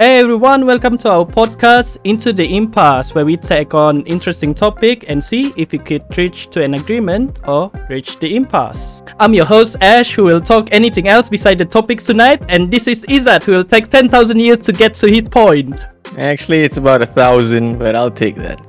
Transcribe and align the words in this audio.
Hey 0.00 0.18
everyone, 0.18 0.66
welcome 0.66 0.98
to 0.98 1.08
our 1.08 1.24
podcast 1.24 1.98
Into 2.02 2.32
the 2.32 2.56
Impasse, 2.56 3.14
where 3.14 3.24
we 3.24 3.36
take 3.36 3.74
on 3.74 4.04
interesting 4.06 4.52
topic 4.52 5.04
and 5.06 5.22
see 5.22 5.54
if 5.56 5.70
we 5.70 5.78
could 5.78 6.02
reach 6.18 6.50
to 6.50 6.64
an 6.64 6.74
agreement 6.74 7.38
or 7.46 7.70
reach 7.88 8.18
the 8.18 8.34
impasse. 8.34 9.04
I'm 9.20 9.32
your 9.32 9.44
host 9.44 9.76
Ash, 9.80 10.12
who 10.12 10.24
will 10.24 10.40
talk 10.40 10.68
anything 10.72 11.06
else 11.06 11.28
beside 11.28 11.58
the 11.58 11.64
topics 11.64 12.02
tonight, 12.02 12.42
and 12.48 12.72
this 12.72 12.88
is 12.88 13.04
Izzat, 13.04 13.44
who 13.44 13.52
will 13.52 13.62
take 13.62 13.88
10,000 13.88 14.40
years 14.40 14.58
to 14.66 14.72
get 14.72 14.94
to 14.94 15.06
his 15.06 15.28
point. 15.28 15.86
Actually, 16.18 16.64
it's 16.64 16.76
about 16.76 17.00
a 17.00 17.06
thousand, 17.06 17.78
but 17.78 17.94
I'll 17.94 18.10
take 18.10 18.34
that. 18.34 18.60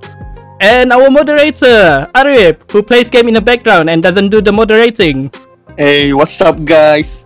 And 0.61 0.93
our 0.93 1.09
moderator, 1.09 2.07
Arif, 2.13 2.71
who 2.71 2.83
plays 2.83 3.09
game 3.09 3.27
in 3.29 3.33
the 3.33 3.41
background 3.41 3.89
and 3.89 4.03
doesn't 4.03 4.29
do 4.29 4.41
the 4.41 4.51
moderating. 4.51 5.31
Hey, 5.75 6.13
what's 6.13 6.39
up, 6.41 6.63
guys? 6.65 7.25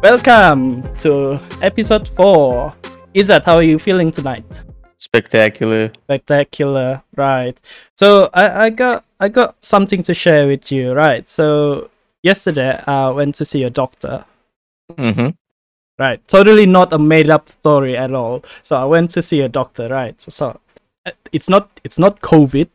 Welcome 0.00 0.84
to 0.98 1.40
episode 1.60 2.08
4. 2.08 2.72
Izzat, 3.14 3.44
how 3.44 3.56
are 3.56 3.62
you 3.62 3.78
feeling 3.78 4.10
tonight? 4.10 4.62
Spectacular. 4.96 5.92
Spectacular, 6.04 7.02
right. 7.16 7.58
So 7.96 8.30
I, 8.32 8.64
I 8.64 8.70
got 8.70 9.04
I 9.20 9.28
got 9.28 9.56
something 9.62 10.02
to 10.04 10.14
share 10.14 10.46
with 10.46 10.72
you, 10.72 10.92
right? 10.94 11.28
So 11.28 11.90
yesterday 12.22 12.82
I 12.86 13.10
went 13.10 13.34
to 13.36 13.44
see 13.44 13.64
a 13.64 13.70
doctor. 13.70 14.24
Mm-hmm. 14.92 15.30
Right. 15.98 16.26
Totally 16.26 16.64
not 16.66 16.92
a 16.92 16.98
made 16.98 17.28
up 17.28 17.48
story 17.48 17.96
at 17.96 18.14
all. 18.14 18.44
So 18.62 18.76
I 18.76 18.84
went 18.84 19.10
to 19.10 19.22
see 19.22 19.40
a 19.40 19.48
doctor, 19.48 19.88
right? 19.88 20.16
So 20.22 20.58
it's 21.32 21.48
not 21.50 21.68
it's 21.84 21.98
not 21.98 22.20
COVID, 22.20 22.68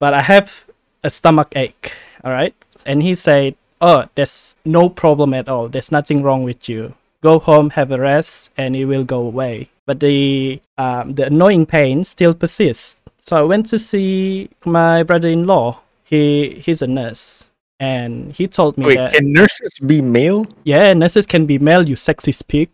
but 0.00 0.12
I 0.12 0.22
have 0.22 0.64
a 1.04 1.10
stomach 1.10 1.52
ache, 1.54 1.92
all 2.24 2.32
right? 2.32 2.54
And 2.84 3.02
he 3.02 3.14
said, 3.14 3.54
"Oh, 3.80 4.06
there's 4.16 4.56
no 4.64 4.88
problem 4.88 5.34
at 5.34 5.48
all. 5.48 5.68
There's 5.68 5.92
nothing 5.92 6.22
wrong 6.22 6.42
with 6.42 6.68
you. 6.68 6.94
Go 7.22 7.38
home, 7.38 7.70
have 7.70 7.90
a 7.92 7.98
rest, 8.00 8.50
and 8.56 8.74
it 8.76 8.84
will 8.86 9.04
go 9.04 9.20
away." 9.20 9.70
But 9.86 10.00
the 10.00 10.60
um, 10.78 11.14
the 11.14 11.26
annoying 11.26 11.66
pain 11.66 12.04
still 12.04 12.34
persists. 12.34 13.00
So 13.20 13.36
I 13.38 13.42
went 13.42 13.68
to 13.70 13.78
see 13.78 14.50
my 14.64 15.02
brother-in-law. 15.02 15.80
He 16.04 16.60
he's 16.64 16.82
a 16.82 16.86
nurse, 16.86 17.50
and 17.80 18.32
he 18.32 18.46
told 18.48 18.76
me 18.76 18.86
Wait, 18.86 18.96
that 18.98 19.12
can 19.14 19.32
nurses 19.32 19.78
be 19.78 20.02
male? 20.02 20.46
yeah, 20.64 20.92
nurses 20.92 21.26
can 21.26 21.46
be 21.46 21.58
male. 21.58 21.88
You 21.88 21.96
sexy 21.96 22.32
speak. 22.32 22.72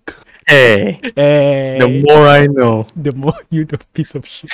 Hey, 0.49 0.99
Hey. 1.15 1.77
the 1.81 2.03
more 2.09 2.25
I 2.27 2.47
know. 2.49 2.87
the 2.97 3.13
more 3.13 3.37
you 3.51 3.65
know 3.67 3.79
piece 3.93 4.15
of 4.15 4.27
shit. 4.27 4.51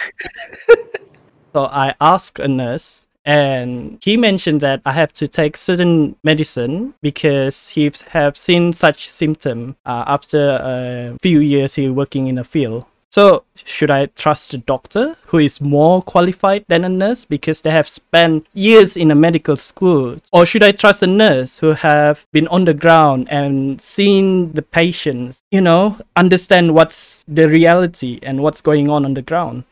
so 1.53 1.67
I 1.67 1.95
asked 2.01 2.39
a 2.41 2.49
nurse 2.49 3.04
and 3.25 3.99
he 4.03 4.17
mentioned 4.17 4.61
that 4.61 4.83
I 4.85 4.93
have 4.93 5.13
to 5.15 5.29
take 5.29 5.57
certain 5.57 6.17
medicine 6.23 6.95
because 7.01 7.69
he 7.71 7.91
have 8.09 8.37
seen 8.37 8.73
such 8.73 9.11
symptom 9.11 9.77
uh, 9.87 10.05
after 10.07 10.59
a 10.63 11.17
few 11.23 11.41
years 11.41 11.75
he 11.75 11.89
working 11.89 12.27
in 12.27 12.39
a 12.39 12.45
field. 12.45 12.85
So 13.11 13.45
should 13.55 13.93
I 13.93 14.07
trust 14.07 14.51
the 14.51 14.59
doctor 14.59 15.17
who 15.27 15.39
is 15.39 15.61
more 15.61 16.03
qualified 16.03 16.65
than 16.67 16.85
a 16.85 16.89
nurse 16.89 17.25
because 17.25 17.61
they 17.61 17.71
have 17.71 17.87
spent 17.87 18.45
years 18.53 18.97
in 18.97 19.13
a 19.13 19.15
medical 19.15 19.57
school? 19.57 20.17
Or 20.33 20.45
should 20.45 20.65
I 20.65 20.73
trust 20.73 21.01
a 21.01 21.07
nurse 21.07 21.61
who 21.61 21.75
have 21.75 22.27
been 22.33 22.49
on 22.49 22.65
the 22.65 22.75
ground 22.75 23.29
and 23.31 23.81
seen 23.81 24.51
the 24.53 24.63
patients, 24.63 25.45
you 25.53 25.61
know, 25.61 25.97
understand 26.17 26.75
what's 26.75 27.25
the 27.29 27.49
reality 27.49 28.19
and 28.21 28.43
what's 28.43 28.61
going 28.61 28.91
on 28.91 29.05
on 29.05 29.15
the 29.15 29.23
ground? 29.23 29.63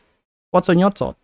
What's 0.51 0.69
on 0.69 0.79
your 0.79 0.91
thought? 0.91 1.17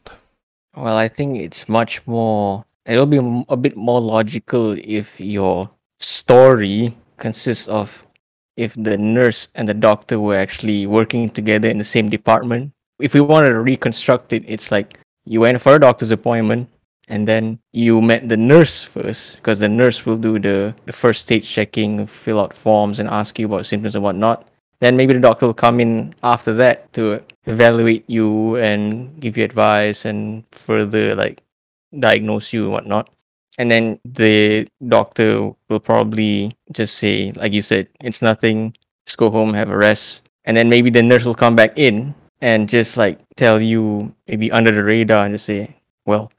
Well, 0.76 0.98
I 0.98 1.08
think 1.08 1.38
it's 1.38 1.68
much 1.68 2.06
more. 2.06 2.64
It'll 2.86 3.06
be 3.06 3.20
a 3.50 3.58
bit 3.58 3.76
more 3.76 4.02
logical 4.02 4.76
if 4.78 5.20
your 5.20 5.70
story 6.00 6.96
consists 7.18 7.68
of 7.68 8.06
if 8.56 8.74
the 8.76 8.98
nurse 8.98 9.48
and 9.56 9.68
the 9.68 9.74
doctor 9.74 10.20
were 10.20 10.36
actually 10.36 10.86
working 10.86 11.30
together 11.30 11.70
in 11.70 11.78
the 11.78 11.84
same 11.84 12.10
department. 12.10 12.74
If 13.00 13.14
we 13.14 13.22
wanted 13.22 13.50
to 13.50 13.62
reconstruct 13.62 14.34
it, 14.34 14.44
it's 14.48 14.72
like 14.72 15.00
you 15.26 15.42
went 15.42 15.62
for 15.62 15.76
a 15.76 15.80
doctor's 15.80 16.12
appointment 16.12 16.70
and 17.08 17.28
then 17.28 17.60
you 17.72 18.02
met 18.02 18.28
the 18.28 18.38
nurse 18.38 18.84
first 18.84 19.38
because 19.38 19.60
the 19.60 19.70
nurse 19.70 20.06
will 20.06 20.18
do 20.18 20.40
the, 20.40 20.76
the 20.86 20.94
first 20.94 21.22
stage 21.22 21.50
checking, 21.50 22.06
fill 22.06 22.40
out 22.40 22.54
forms, 22.54 23.00
and 23.00 23.10
ask 23.10 23.40
you 23.40 23.46
about 23.46 23.66
symptoms 23.66 23.96
and 23.96 24.04
whatnot. 24.04 24.48
Then 24.82 24.96
maybe 24.96 25.14
the 25.14 25.20
doctor 25.20 25.46
will 25.46 25.54
come 25.54 25.80
in 25.80 26.16
after 26.24 26.54
that 26.54 26.92
to 26.94 27.22
evaluate 27.46 28.06
you 28.08 28.56
and 28.58 29.20
give 29.20 29.38
you 29.38 29.44
advice 29.44 30.06
and 30.06 30.44
further 30.52 31.16
like 31.16 31.44
diagnose 32.00 32.54
you 32.54 32.66
and 32.66 32.74
whatnot. 32.74 33.10
And 33.58 33.70
then 33.70 34.00
the 34.06 34.68
doctor 34.88 35.52
will 35.68 35.82
probably 35.82 36.56
just 36.72 36.96
say, 36.96 37.34
like 37.34 37.52
you 37.52 37.62
said, 37.62 37.90
it's 38.00 38.22
nothing, 38.22 38.74
just 39.06 39.18
go 39.18 39.30
home, 39.30 39.54
have 39.54 39.70
a 39.70 39.76
rest. 39.76 40.30
And 40.46 40.56
then 40.56 40.70
maybe 40.70 40.90
the 40.90 41.04
nurse 41.04 41.26
will 41.26 41.36
come 41.36 41.58
back 41.58 41.78
in 41.78 42.16
and 42.42 42.70
just 42.70 42.96
like 42.96 43.20
tell 43.36 43.60
you 43.60 44.16
maybe 44.28 44.50
under 44.50 44.72
the 44.72 44.84
radar 44.84 45.26
and 45.26 45.34
just 45.34 45.46
say, 45.46 45.76
well, 46.06 46.32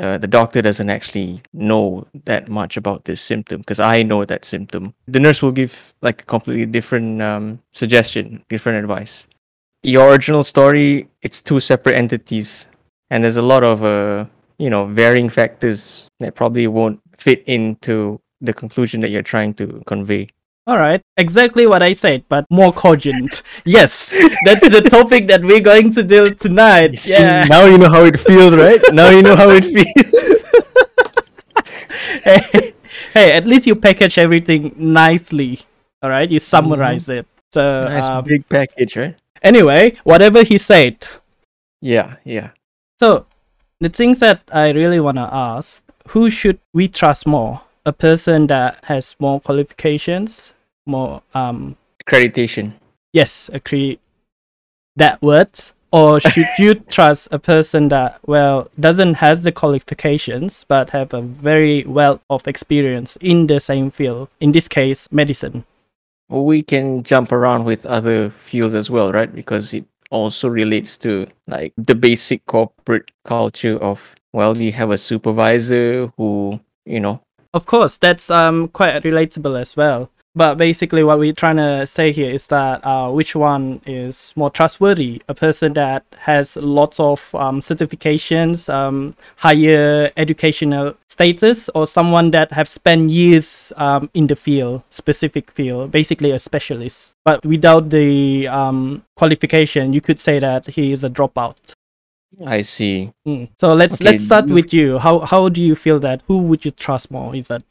uh, 0.00 0.16
the 0.16 0.26
doctor 0.26 0.62
doesn't 0.62 0.88
actually 0.88 1.42
know 1.52 2.06
that 2.24 2.48
much 2.48 2.78
about 2.78 3.04
this 3.04 3.20
symptom 3.20 3.60
because 3.60 3.78
I 3.78 4.02
know 4.02 4.24
that 4.24 4.46
symptom. 4.46 4.94
The 5.06 5.20
nurse 5.20 5.42
will 5.42 5.52
give 5.52 5.92
like 6.00 6.22
a 6.22 6.24
completely 6.24 6.64
different 6.64 7.20
um, 7.20 7.60
suggestion, 7.72 8.42
different 8.48 8.78
advice. 8.78 9.28
Your 9.82 10.10
original 10.10 10.42
story, 10.42 11.08
it's 11.20 11.42
two 11.42 11.60
separate 11.60 11.96
entities, 11.96 12.68
and 13.10 13.22
there's 13.22 13.36
a 13.36 13.42
lot 13.42 13.62
of 13.62 13.84
uh, 13.84 14.24
you 14.58 14.70
know 14.70 14.86
varying 14.86 15.28
factors 15.28 16.08
that 16.18 16.34
probably 16.34 16.66
won't 16.66 17.00
fit 17.18 17.44
into 17.46 18.20
the 18.40 18.54
conclusion 18.54 19.00
that 19.00 19.10
you're 19.10 19.22
trying 19.22 19.52
to 19.54 19.82
convey. 19.86 20.28
All 20.66 20.78
right, 20.78 21.00
exactly 21.16 21.66
what 21.66 21.82
I 21.82 21.94
said, 21.94 22.24
but 22.28 22.44
more 22.50 22.72
cogent. 22.72 23.42
yes, 23.64 24.14
that's 24.44 24.68
the 24.68 24.82
topic 24.82 25.26
that 25.28 25.42
we're 25.44 25.60
going 25.60 25.92
to 25.94 26.02
do 26.02 26.26
tonight. 26.26 26.94
See, 26.96 27.12
Yeah. 27.12 27.44
now 27.44 27.64
you 27.64 27.78
know 27.78 27.88
how 27.88 28.04
it 28.04 28.18
feels, 28.20 28.54
right? 28.54 28.80
now 28.92 29.10
you 29.10 29.22
know 29.22 29.34
how 29.34 29.48
it 29.50 29.64
feels. 29.74 30.44
hey, 32.22 32.74
hey, 33.14 33.32
at 33.32 33.46
least 33.46 33.66
you 33.66 33.74
package 33.74 34.18
everything 34.18 34.74
nicely. 34.76 35.60
All 36.02 36.10
right, 36.10 36.30
you 36.30 36.38
summarize 36.38 37.08
it. 37.08 37.26
So, 37.52 37.82
nice 37.82 38.04
um, 38.08 38.24
big 38.24 38.48
package, 38.48 38.96
right? 38.96 39.16
anyway, 39.42 39.96
whatever 40.04 40.42
he 40.44 40.58
said. 40.58 41.04
Yeah, 41.80 42.16
yeah. 42.24 42.50
So, 43.00 43.26
the 43.80 43.88
things 43.88 44.20
that 44.20 44.42
I 44.52 44.70
really 44.70 45.00
want 45.00 45.16
to 45.16 45.28
ask 45.32 45.82
who 46.08 46.28
should 46.30 46.58
we 46.72 46.88
trust 46.88 47.26
more? 47.26 47.62
A 47.86 47.92
person 47.92 48.46
that 48.48 48.84
has 48.84 49.16
more 49.18 49.40
qualifications, 49.40 50.52
more, 50.86 51.22
um, 51.34 51.76
Accreditation. 52.04 52.74
yes, 53.12 53.50
agree 53.52 53.98
that 54.96 55.20
word, 55.22 55.50
or 55.92 56.20
should 56.20 56.46
you 56.58 56.74
trust 56.96 57.28
a 57.30 57.38
person 57.38 57.88
that 57.88 58.18
well 58.26 58.68
doesn't 58.78 59.14
has 59.14 59.42
the 59.42 59.52
qualifications 59.52 60.64
but 60.68 60.90
have 60.90 61.14
a 61.14 61.22
very 61.22 61.84
wealth 61.84 62.20
of 62.28 62.46
experience 62.46 63.16
in 63.20 63.46
the 63.46 63.60
same 63.60 63.90
field? 63.90 64.28
In 64.40 64.52
this 64.52 64.68
case, 64.68 65.08
medicine. 65.10 65.64
We 66.28 66.62
can 66.62 67.02
jump 67.02 67.32
around 67.32 67.64
with 67.64 67.86
other 67.86 68.30
fields 68.30 68.74
as 68.74 68.90
well, 68.90 69.10
right? 69.12 69.34
Because 69.34 69.74
it 69.74 69.84
also 70.10 70.48
relates 70.48 70.98
to 70.98 71.26
like 71.46 71.72
the 71.76 71.94
basic 71.94 72.44
corporate 72.46 73.10
culture 73.24 73.78
of 73.78 74.14
well, 74.32 74.56
you 74.56 74.70
have 74.72 74.90
a 74.90 74.98
supervisor 74.98 76.06
who, 76.16 76.60
you 76.84 77.00
know, 77.00 77.20
Of 77.52 77.66
course, 77.66 77.96
that's 77.96 78.30
um 78.30 78.68
quite 78.68 79.02
relatable 79.02 79.60
as 79.60 79.76
well. 79.76 80.10
But 80.36 80.54
basically, 80.54 81.02
what 81.02 81.18
we're 81.18 81.32
trying 81.32 81.56
to 81.56 81.84
say 81.86 82.12
here 82.12 82.30
is 82.30 82.46
that 82.46 82.86
uh, 82.86 83.10
which 83.10 83.34
one 83.34 83.80
is 83.84 84.32
more 84.36 84.48
trustworthy? 84.48 85.20
A 85.28 85.34
person 85.34 85.72
that 85.72 86.04
has 86.18 86.54
lots 86.54 87.00
of 87.00 87.34
um, 87.34 87.58
certifications, 87.58 88.72
um, 88.72 89.16
higher 89.38 90.12
educational 90.16 90.94
status, 91.08 91.68
or 91.74 91.84
someone 91.84 92.30
that 92.30 92.52
have 92.52 92.68
spent 92.68 93.10
years 93.10 93.72
um, 93.76 94.08
in 94.14 94.28
the 94.28 94.36
field, 94.36 94.84
specific 94.90 95.50
field, 95.50 95.90
basically 95.90 96.30
a 96.30 96.38
specialist. 96.38 97.12
But 97.24 97.44
without 97.44 97.90
the 97.90 98.46
um, 98.46 99.02
qualification, 99.16 99.92
you 99.92 100.00
could 100.00 100.20
say 100.20 100.38
that 100.38 100.68
he 100.68 100.92
is 100.92 101.02
a 101.02 101.10
dropout. 101.10 101.74
I 102.46 102.62
see. 102.62 103.12
Mm. 103.26 103.50
So 103.58 103.74
let's 103.74 104.00
Okay, 104.00 104.12
let's 104.12 104.24
start 104.24 104.50
with 104.50 104.72
you. 104.72 104.98
How 104.98 105.20
how 105.20 105.48
do 105.48 105.60
you 105.60 105.74
feel 105.74 105.98
that? 106.00 106.22
Who 106.26 106.38
would 106.38 106.64
you 106.64 106.70
trust 106.70 107.10
more? 107.10 107.34
Is 107.34 107.48
that 107.48 107.62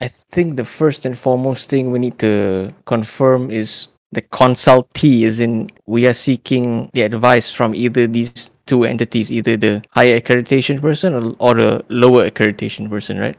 I 0.00 0.08
think 0.08 0.56
the 0.56 0.64
first 0.64 1.04
and 1.04 1.18
foremost 1.18 1.68
thing 1.68 1.90
we 1.90 1.98
need 1.98 2.18
to 2.20 2.72
confirm 2.84 3.50
is 3.50 3.88
the 4.12 4.22
consultee, 4.22 5.22
is 5.22 5.40
in 5.40 5.70
we 5.86 6.06
are 6.06 6.14
seeking 6.14 6.90
the 6.92 7.02
advice 7.02 7.50
from 7.50 7.74
either 7.74 8.06
these 8.06 8.50
two 8.66 8.84
entities, 8.84 9.30
either 9.32 9.56
the 9.56 9.82
higher 9.90 10.20
accreditation 10.20 10.80
person 10.80 11.14
or, 11.14 11.34
or 11.38 11.54
the 11.54 11.84
lower 11.88 12.28
accreditation 12.28 12.88
person, 12.88 13.18
right? 13.18 13.36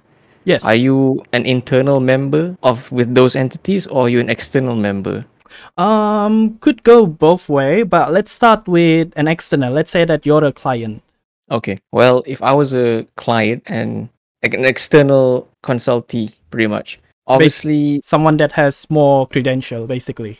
yes? 0.47 0.63
Are 0.63 0.75
you 0.75 1.21
an 1.33 1.45
internal 1.45 1.99
member 1.99 2.57
of 2.63 2.89
with 2.91 3.13
those 3.13 3.35
entities 3.35 3.85
or 3.85 4.07
are 4.07 4.09
you 4.09 4.19
an 4.19 4.29
external 4.29 4.75
member? 4.75 5.25
Um, 5.77 6.57
could 6.59 6.83
go 6.83 7.05
both 7.05 7.49
way, 7.49 7.83
but 7.83 8.11
let's 8.11 8.31
start 8.31 8.67
with 8.67 9.11
an 9.15 9.27
external. 9.27 9.73
Let's 9.73 9.91
say 9.91 10.05
that 10.05 10.25
you're 10.25 10.43
a 10.43 10.51
client. 10.51 11.03
Okay. 11.49 11.79
Well, 11.91 12.23
if 12.25 12.41
I 12.41 12.53
was 12.53 12.73
a 12.73 13.07
client 13.15 13.63
and 13.67 14.09
like 14.43 14.53
an 14.53 14.65
external 14.65 15.47
consultee, 15.63 16.33
pretty 16.49 16.67
much. 16.67 16.99
Obviously, 17.27 18.01
Someone 18.03 18.37
that 18.37 18.53
has 18.53 18.87
more 18.89 19.27
credential, 19.27 19.85
basically. 19.85 20.39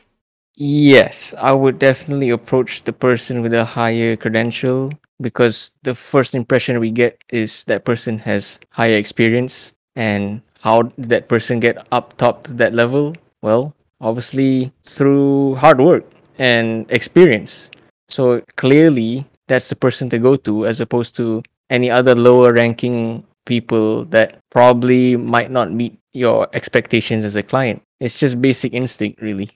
Yes, 0.56 1.36
I 1.38 1.53
would 1.53 1.77
definitely 1.77 2.30
approach 2.30 2.83
the 2.83 2.94
person 2.94 3.42
with 3.42 3.53
a 3.53 3.63
higher 3.63 4.15
credential 4.15 4.92
because 5.21 5.71
the 5.83 5.94
first 5.94 6.33
impression 6.33 6.80
we 6.80 6.92
get 6.92 7.21
is 7.30 7.63
that 7.65 7.86
person 7.86 8.19
has 8.19 8.60
higher 8.71 8.98
experience 8.98 9.74
and 9.95 10.42
how 10.62 10.83
did 10.83 11.10
that 11.10 11.27
person 11.27 11.60
get 11.60 11.86
up 11.92 12.18
top 12.18 12.44
to 12.45 12.53
that 12.53 12.74
level? 12.74 13.15
Well, 13.42 13.75
obviously 14.02 14.72
through 14.86 15.56
hard 15.56 15.80
work 15.80 16.06
and 16.38 16.86
experience. 16.92 17.72
So 18.10 18.42
clearly 18.56 19.26
that's 19.48 19.70
the 19.70 19.76
person 19.76 20.10
to 20.10 20.20
go 20.20 20.36
to 20.38 20.66
as 20.66 20.82
opposed 20.82 21.16
to 21.18 21.44
any 21.70 21.90
other 21.90 22.16
lower 22.16 22.54
ranking 22.54 23.26
people 23.46 24.06
that 24.06 24.38
probably 24.52 25.16
might 25.18 25.52
not 25.52 25.72
meet 25.72 25.98
your 26.14 26.48
expectations 26.54 27.26
as 27.26 27.36
a 27.36 27.44
client. 27.44 27.82
It's 28.00 28.18
just 28.18 28.42
basic 28.42 28.74
instinct 28.74 29.22
really. 29.22 29.52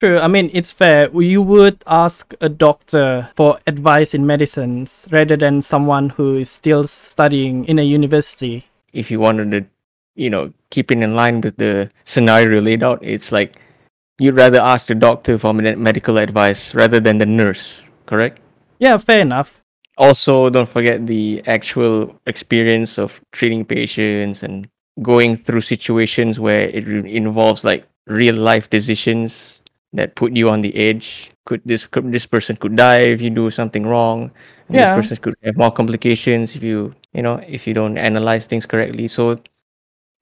True. 0.00 0.20
I 0.20 0.28
mean, 0.28 0.48
it's 0.54 0.70
fair. 0.70 1.10
You 1.10 1.42
would 1.42 1.82
ask 1.84 2.32
a 2.40 2.48
doctor 2.48 3.30
for 3.34 3.58
advice 3.66 4.14
in 4.14 4.24
medicines 4.24 5.08
rather 5.10 5.36
than 5.36 5.60
someone 5.60 6.10
who 6.10 6.36
is 6.36 6.48
still 6.48 6.84
studying 6.84 7.64
in 7.64 7.80
a 7.80 7.82
university. 7.82 8.66
If 8.92 9.10
you 9.10 9.18
wanted 9.18 9.50
to, 9.50 9.66
you 10.18 10.28
know, 10.28 10.52
keeping 10.70 11.02
in 11.02 11.14
line 11.14 11.40
with 11.40 11.56
the 11.56 11.90
scenario 12.04 12.60
laid 12.60 12.82
out, 12.82 12.98
it's 13.02 13.30
like 13.30 13.56
you'd 14.18 14.34
rather 14.34 14.58
ask 14.60 14.88
the 14.88 14.94
doctor 14.94 15.38
for 15.38 15.54
medical 15.54 16.18
advice 16.18 16.74
rather 16.74 16.98
than 17.00 17.18
the 17.18 17.26
nurse, 17.26 17.82
correct? 18.06 18.40
Yeah, 18.78 18.98
fair 18.98 19.20
enough. 19.20 19.62
Also, 19.96 20.50
don't 20.50 20.68
forget 20.68 21.06
the 21.06 21.42
actual 21.46 22.18
experience 22.26 22.98
of 22.98 23.20
treating 23.32 23.64
patients 23.64 24.42
and 24.42 24.68
going 25.02 25.36
through 25.36 25.60
situations 25.60 26.38
where 26.38 26.68
it 26.68 26.86
re- 26.86 27.14
involves 27.14 27.64
like 27.64 27.86
real 28.06 28.34
life 28.34 28.70
decisions 28.70 29.62
that 29.92 30.14
put 30.14 30.34
you 30.36 30.50
on 30.50 30.60
the 30.62 30.74
edge. 30.76 31.30
Could 31.46 31.62
this 31.64 31.86
could, 31.86 32.12
this 32.12 32.26
person 32.26 32.56
could 32.56 32.76
die 32.76 33.14
if 33.14 33.22
you 33.22 33.30
do 33.30 33.50
something 33.50 33.86
wrong? 33.86 34.30
And 34.68 34.76
This 34.76 34.90
person 34.90 35.16
could 35.16 35.34
have 35.42 35.56
more 35.56 35.72
complications 35.72 36.54
if 36.54 36.62
you 36.62 36.94
you 37.12 37.22
know 37.22 37.40
if 37.46 37.66
you 37.66 37.74
don't 37.74 37.96
analyze 37.98 38.46
things 38.46 38.66
correctly. 38.66 39.08
So 39.08 39.40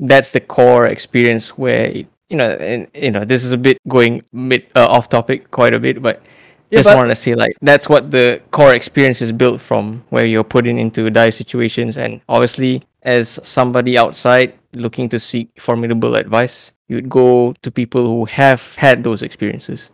that's 0.00 0.32
the 0.32 0.40
core 0.40 0.86
experience 0.86 1.56
where 1.56 1.86
it, 1.86 2.06
you 2.28 2.36
know 2.36 2.50
and 2.50 2.88
you 2.94 3.10
know 3.10 3.24
this 3.24 3.44
is 3.44 3.52
a 3.52 3.56
bit 3.56 3.78
going 3.88 4.22
mid 4.32 4.66
uh, 4.74 4.86
off 4.86 5.08
topic 5.08 5.50
quite 5.50 5.74
a 5.74 5.80
bit, 5.80 6.02
but 6.02 6.22
Yeah, 6.70 6.82
just 6.82 6.94
wanted 6.94 7.10
to 7.10 7.16
say 7.16 7.34
like 7.34 7.56
that's 7.62 7.88
what 7.88 8.10
the 8.10 8.42
core 8.50 8.74
experience 8.74 9.22
is 9.22 9.30
built 9.30 9.60
from 9.60 10.02
where 10.10 10.26
you're 10.26 10.44
put 10.44 10.66
in 10.66 10.78
into 10.78 11.08
dire 11.10 11.30
situations 11.30 11.96
and 11.96 12.20
obviously 12.28 12.82
as 13.02 13.38
somebody 13.44 13.96
outside 13.96 14.52
looking 14.74 15.08
to 15.08 15.18
seek 15.18 15.48
formidable 15.60 16.16
advice 16.16 16.72
you'd 16.88 17.08
go 17.08 17.54
to 17.62 17.70
people 17.70 18.04
who 18.04 18.24
have 18.24 18.74
had 18.74 19.04
those 19.04 19.22
experiences 19.22 19.90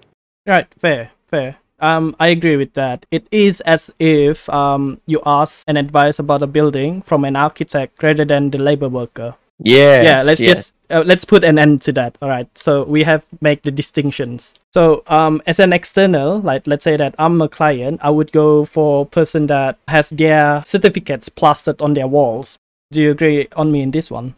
Right, 0.47 0.67
fair, 0.79 1.11
fair. 1.31 1.57
Um, 1.81 2.15
I 2.19 2.29
agree 2.29 2.57
with 2.57 2.75
that. 2.75 3.07
It 3.11 3.27
is 3.31 3.61
as 3.63 3.91
if 3.99 4.49
um 4.51 5.01
you 5.07 5.21
ask 5.27 5.65
an 5.67 5.77
advice 5.77 6.19
about 6.19 6.43
a 6.43 6.47
building 6.47 7.03
from 7.03 7.25
an 7.25 7.37
architect 7.37 8.03
rather 8.03 8.25
than 8.25 8.51
the 8.51 8.59
labor 8.59 8.89
worker. 8.89 9.35
Yes, 9.59 10.05
yeah, 10.05 10.23
let's 10.23 10.41
yes. 10.41 10.57
just 10.57 10.73
uh, 10.91 11.03
let's 11.07 11.25
put 11.25 11.43
an 11.45 11.59
end 11.59 11.83
to 11.83 11.93
that. 11.93 12.17
All 12.21 12.29
right. 12.29 12.47
So 12.57 12.85
we 12.85 13.03
have 13.05 13.25
make 13.41 13.63
the 13.63 13.71
distinctions. 13.71 14.55
So 14.75 15.03
um, 15.07 15.43
as 15.47 15.59
an 15.59 15.73
external, 15.73 16.41
like 16.41 16.67
let's 16.67 16.85
say 16.85 16.97
that 16.97 17.15
I'm 17.19 17.41
a 17.41 17.49
client, 17.49 18.01
I 18.03 18.11
would 18.11 18.33
go 18.33 18.65
for 18.65 19.03
a 19.03 19.07
person 19.07 19.47
that 19.47 19.79
has 19.89 20.11
their 20.11 20.63
certificates 20.67 21.29
plastered 21.29 21.81
on 21.81 21.95
their 21.95 22.07
walls. 22.07 22.59
Do 22.91 23.01
you 23.01 23.11
agree 23.11 23.49
on 23.57 23.73
me 23.73 23.83
in 23.83 23.91
this 23.91 24.11
one? 24.11 24.35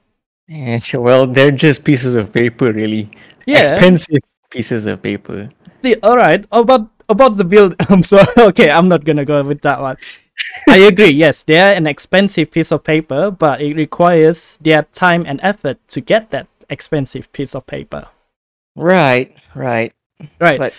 And, 0.48 0.82
well 0.94 1.26
they're 1.26 1.50
just 1.50 1.84
pieces 1.84 2.14
of 2.14 2.32
paper 2.32 2.70
really 2.72 3.10
Yeah. 3.46 3.60
expensive 3.60 4.20
pieces 4.50 4.86
of 4.86 5.00
paper 5.02 5.48
The, 5.82 5.96
all 6.02 6.16
right. 6.16 6.44
About 6.52 6.88
about 7.08 7.36
the 7.36 7.44
build. 7.44 7.74
I'm 7.90 8.02
sorry. 8.02 8.26
Okay, 8.38 8.70
I'm 8.70 8.88
not 8.88 9.04
gonna 9.04 9.24
go 9.24 9.42
with 9.42 9.60
that 9.62 9.80
one. 9.80 9.96
I 10.68 10.78
agree. 10.78 11.10
Yes, 11.10 11.42
they're 11.42 11.74
an 11.74 11.86
expensive 11.86 12.50
piece 12.50 12.72
of 12.72 12.84
paper, 12.84 13.30
but 13.30 13.60
it 13.60 13.74
requires 13.76 14.58
their 14.60 14.82
time 14.92 15.24
and 15.26 15.40
effort 15.42 15.78
to 15.88 16.00
get 16.00 16.30
that 16.30 16.46
expensive 16.68 17.30
piece 17.32 17.54
of 17.54 17.66
paper. 17.66 18.08
right 18.76 19.36
right 19.54 19.92
Right. 20.40 20.58
But- 20.58 20.74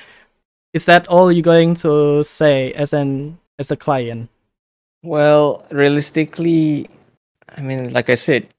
Is 0.74 0.86
that 0.88 1.08
all 1.08 1.32
you're 1.32 1.42
going 1.56 1.76
to 1.88 2.20
say 2.24 2.74
as 2.74 2.92
an 2.92 3.40
as 3.60 3.72
a 3.72 3.78
client? 3.80 4.28
Well, 5.04 5.64
realistically, 5.72 6.90
I 7.48 7.62
mean, 7.62 7.94
like 7.94 8.10
I 8.10 8.16
said, 8.16 8.50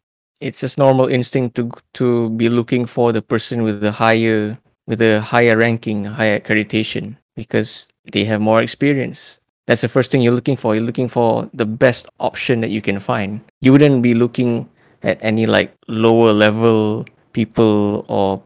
it's 0.40 0.60
just 0.60 0.78
normal 0.78 1.08
instinct 1.12 1.56
to 1.56 1.68
to 2.00 2.30
be 2.30 2.48
looking 2.48 2.86
for 2.86 3.12
the 3.12 3.20
person 3.20 3.62
with 3.62 3.80
the 3.84 3.92
higher 3.92 4.56
with 4.88 5.02
a 5.02 5.20
higher 5.20 5.56
ranking, 5.60 6.04
higher 6.08 6.40
accreditation 6.40 7.16
because 7.36 7.88
they 8.12 8.24
have 8.24 8.40
more 8.40 8.62
experience. 8.62 9.40
That's 9.66 9.80
the 9.80 9.88
first 9.88 10.10
thing 10.12 10.22
you're 10.22 10.34
looking 10.34 10.56
for. 10.56 10.74
You're 10.74 10.84
looking 10.84 11.08
for 11.08 11.50
the 11.52 11.66
best 11.66 12.06
option 12.20 12.60
that 12.60 12.70
you 12.70 12.80
can 12.80 13.00
find. 13.00 13.40
You 13.60 13.72
wouldn't 13.72 14.02
be 14.02 14.14
looking 14.14 14.68
at 15.02 15.18
any 15.20 15.46
like 15.46 15.74
lower 15.88 16.32
level 16.32 17.04
people 17.32 18.04
or 18.08 18.42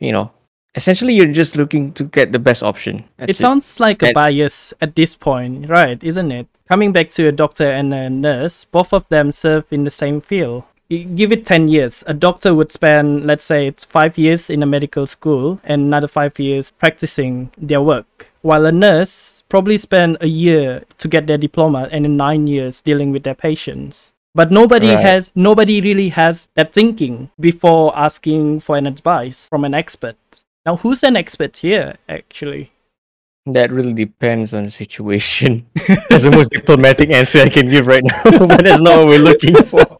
you 0.00 0.12
know, 0.12 0.30
essentially 0.74 1.14
you're 1.14 1.32
just 1.32 1.56
looking 1.56 1.92
to 1.92 2.04
get 2.04 2.32
the 2.32 2.38
best 2.38 2.62
option. 2.62 3.04
That's 3.16 3.30
it 3.30 3.36
sounds 3.36 3.80
like 3.80 4.02
a 4.02 4.06
That- 4.06 4.14
bias 4.14 4.74
at 4.80 4.94
this 4.96 5.16
point, 5.16 5.68
right? 5.68 6.02
Isn't 6.02 6.32
it? 6.32 6.46
Coming 6.68 6.92
back 6.92 7.10
to 7.10 7.28
a 7.28 7.32
doctor 7.32 7.70
and 7.70 7.92
a 7.92 8.08
nurse, 8.08 8.64
both 8.64 8.92
of 8.92 9.08
them 9.08 9.32
serve 9.32 9.64
in 9.70 9.84
the 9.84 9.90
same 9.90 10.20
field. 10.20 10.64
Give 10.88 11.32
it 11.32 11.44
10 11.46 11.68
years. 11.68 12.04
A 12.06 12.14
doctor 12.14 12.54
would 12.54 12.70
spend, 12.70 13.26
let's 13.26 13.44
say, 13.44 13.66
it's 13.66 13.84
five 13.84 14.16
years 14.18 14.50
in 14.50 14.62
a 14.62 14.66
medical 14.66 15.06
school 15.06 15.58
and 15.64 15.82
another 15.82 16.08
five 16.08 16.38
years 16.38 16.72
practicing 16.72 17.50
their 17.56 17.80
work. 17.80 18.30
While 18.42 18.66
a 18.66 18.72
nurse 18.72 19.33
probably 19.48 19.78
spend 19.78 20.16
a 20.20 20.26
year 20.28 20.84
to 20.98 21.08
get 21.08 21.26
their 21.26 21.38
diploma 21.38 21.88
and 21.92 22.04
in 22.04 22.16
nine 22.16 22.46
years 22.46 22.80
dealing 22.80 23.12
with 23.12 23.22
their 23.24 23.34
patients. 23.34 24.12
But 24.34 24.50
nobody 24.50 24.88
Right. 24.88 24.98
has, 25.00 25.30
nobody 25.34 25.80
really 25.80 26.08
has 26.10 26.48
that 26.54 26.72
thinking 26.72 27.30
before 27.38 27.96
asking 27.96 28.60
for 28.60 28.76
an 28.76 28.86
advice 28.86 29.48
from 29.48 29.64
an 29.64 29.74
expert. 29.74 30.16
Now, 30.66 30.76
who's 30.76 31.02
an 31.04 31.16
expert 31.16 31.58
here, 31.58 31.96
actually? 32.08 32.72
That 33.46 33.70
really 33.70 33.92
depends 33.92 34.54
on 34.54 34.64
the 34.64 34.70
situation. 34.70 35.66
That's 36.08 36.24
the 36.24 36.30
most 36.32 36.50
diplomatic 36.52 37.10
answer 37.10 37.40
I 37.42 37.50
can 37.50 37.68
give 37.68 37.86
right 37.86 38.02
now, 38.02 38.22
but 38.48 38.64
that's 38.64 38.80
not 38.80 38.96
what 38.96 39.06
we're 39.08 39.18
looking 39.18 39.54
for. 39.64 39.84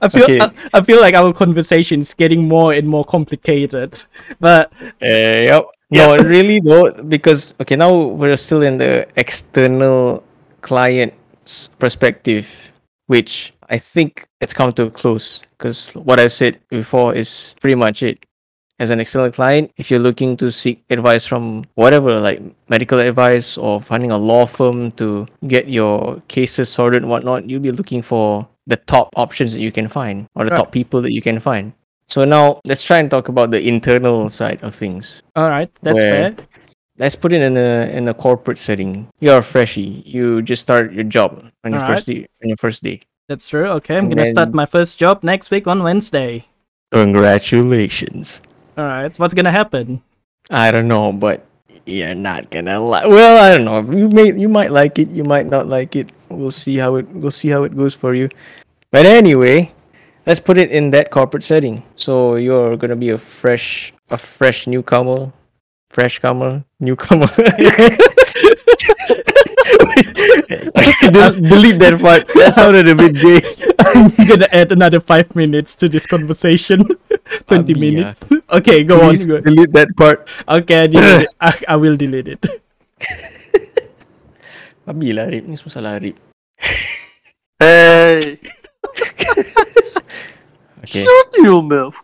I 0.00 0.08
feel 0.08 0.24
Okay. 0.24 0.40
I, 0.40 0.50
I 0.74 0.80
feel 0.82 1.00
like 1.00 1.14
our 1.14 1.32
conversation 1.32 2.00
is 2.00 2.12
getting 2.14 2.48
more 2.48 2.72
and 2.72 2.88
more 2.88 3.04
complicated. 3.04 4.02
But 4.40 4.72
Uh, 5.00 5.46
yep. 5.46 5.64
No, 5.92 6.16
really 6.16 6.60
though, 6.60 6.90
because 7.02 7.54
okay, 7.60 7.76
now 7.76 7.92
we're 7.94 8.36
still 8.36 8.62
in 8.62 8.78
the 8.78 9.06
external 9.16 10.24
client's 10.62 11.68
perspective, 11.78 12.72
which 13.06 13.52
I 13.68 13.78
think 13.78 14.26
it's 14.40 14.54
come 14.54 14.72
to 14.74 14.84
a 14.84 14.90
close. 14.90 15.42
Because 15.58 15.92
what 15.94 16.18
I've 16.18 16.32
said 16.32 16.58
before 16.68 17.14
is 17.14 17.54
pretty 17.60 17.74
much 17.76 18.02
it. 18.02 18.24
As 18.78 18.90
an 18.90 18.98
external 18.98 19.30
client, 19.30 19.70
if 19.76 19.90
you're 19.92 20.00
looking 20.00 20.36
to 20.38 20.50
seek 20.50 20.82
advice 20.90 21.24
from 21.24 21.64
whatever, 21.74 22.18
like 22.18 22.42
medical 22.68 22.98
advice 22.98 23.56
or 23.56 23.80
finding 23.80 24.10
a 24.10 24.18
law 24.18 24.44
firm 24.44 24.90
to 24.92 25.28
get 25.46 25.68
your 25.68 26.20
cases 26.26 26.68
sorted 26.68 27.02
and 27.02 27.10
whatnot, 27.10 27.48
you'll 27.48 27.60
be 27.60 27.70
looking 27.70 28.02
for 28.02 28.48
the 28.66 28.76
top 28.76 29.10
options 29.14 29.52
that 29.52 29.60
you 29.60 29.70
can 29.70 29.86
find 29.86 30.26
or 30.34 30.44
the 30.44 30.50
Right. 30.50 30.56
top 30.56 30.72
people 30.72 31.00
that 31.02 31.12
you 31.12 31.22
can 31.22 31.38
find. 31.38 31.74
So 32.12 32.26
now 32.26 32.60
let's 32.66 32.82
try 32.82 32.98
and 32.98 33.10
talk 33.10 33.32
about 33.32 33.50
the 33.50 33.66
internal 33.66 34.28
side 34.28 34.60
of 34.60 34.74
things. 34.76 35.22
all 35.34 35.48
right, 35.48 35.72
that's 35.80 35.98
fair. 35.98 36.36
Let's 36.98 37.16
put 37.16 37.32
it 37.32 37.40
in 37.40 37.56
a 37.56 37.88
in 37.88 38.06
a 38.06 38.12
corporate 38.12 38.58
setting. 38.58 39.08
You're 39.18 39.38
a 39.38 39.42
freshie. 39.42 40.04
You 40.04 40.42
just 40.44 40.60
start 40.60 40.92
your 40.92 41.08
job 41.08 41.40
on 41.64 41.72
your 41.72 41.80
first 41.80 42.04
day. 42.04 42.28
On 42.44 42.52
your 42.52 42.60
first 42.60 42.84
day. 42.84 43.00
That's 43.32 43.48
true. 43.48 43.64
Okay, 43.80 43.96
I'm 43.96 44.12
And 44.12 44.14
gonna 44.14 44.28
start 44.28 44.52
my 44.52 44.68
first 44.68 45.00
job 45.00 45.24
next 45.24 45.48
week 45.50 45.64
on 45.64 45.82
Wednesday. 45.82 46.44
Congratulations. 46.92 48.44
All 48.76 48.84
right, 48.84 49.08
what's 49.16 49.32
gonna 49.32 49.56
happen? 49.56 50.04
I 50.50 50.68
don't 50.68 50.88
know, 50.88 51.16
but 51.16 51.48
you're 51.88 52.12
not 52.12 52.52
gonna 52.52 52.76
like. 52.76 53.08
Well, 53.08 53.40
I 53.40 53.56
don't 53.56 53.64
know. 53.64 53.80
You 53.88 54.12
may 54.12 54.36
you 54.36 54.52
might 54.52 54.68
like 54.70 55.00
it. 55.00 55.08
You 55.08 55.24
might 55.24 55.48
not 55.48 55.64
like 55.64 55.96
it. 55.96 56.12
We'll 56.28 56.52
see 56.52 56.76
how 56.76 57.00
it 57.00 57.08
we'll 57.08 57.32
see 57.32 57.48
how 57.48 57.64
it 57.64 57.72
goes 57.72 57.96
for 57.96 58.12
you. 58.12 58.28
But 58.92 59.08
anyway, 59.08 59.72
let's 60.26 60.40
put 60.40 60.58
it 60.58 60.70
in 60.70 60.90
that 60.90 61.10
corporate 61.10 61.42
setting. 61.42 61.82
So 61.96 62.36
you're 62.36 62.76
gonna 62.76 62.96
be 62.96 63.10
a 63.10 63.18
fresh 63.18 63.92
a 64.10 64.16
fresh 64.16 64.66
newcomer, 64.66 65.32
fresh 65.90 66.18
comer, 66.18 66.64
newcomer. 66.80 67.28
Del- 71.02 71.34
delete 71.34 71.78
that 71.82 71.98
part. 72.00 72.28
That 72.34 72.54
sounded 72.54 72.88
a 72.88 72.94
bit 72.94 73.14
gay. 73.18 73.40
I'm 73.78 74.10
gonna 74.26 74.46
add 74.52 74.70
another 74.70 75.00
five 75.00 75.34
minutes 75.34 75.74
to 75.82 75.88
this 75.88 76.06
conversation. 76.06 76.86
Twenty 77.46 77.74
Abi, 77.74 77.80
minutes. 77.80 78.20
Okay, 78.50 78.84
go 78.84 78.98
Please 79.00 79.26
on. 79.28 79.42
Go. 79.42 79.50
delete 79.50 79.72
that 79.72 79.96
part. 79.96 80.28
Okay, 80.46 80.88
I. 80.94 81.26
I, 81.40 81.74
I 81.74 81.76
will 81.76 81.96
delete 81.96 82.28
it. 82.28 82.42
Abi 84.86 85.12
lah, 85.12 85.26
Rip. 85.30 85.46
Ni 85.46 85.56
semua 85.58 85.74
salah 85.74 85.98
Rip. 85.98 86.18
Hey, 87.58 88.38
Okay. 90.84 91.06
you 91.38 91.62
move. 91.62 91.94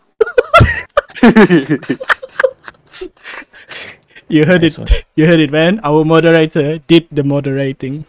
You 4.29 4.45
heard 4.45 4.61
Nice 4.61 4.75
it. 4.77 4.79
one. 4.79 4.89
You 5.17 5.27
heard 5.27 5.41
it, 5.41 5.51
man. 5.51 5.81
Our 5.83 6.05
moderator 6.05 6.79
did 6.87 7.09
the 7.11 7.25
moderating. 7.25 8.05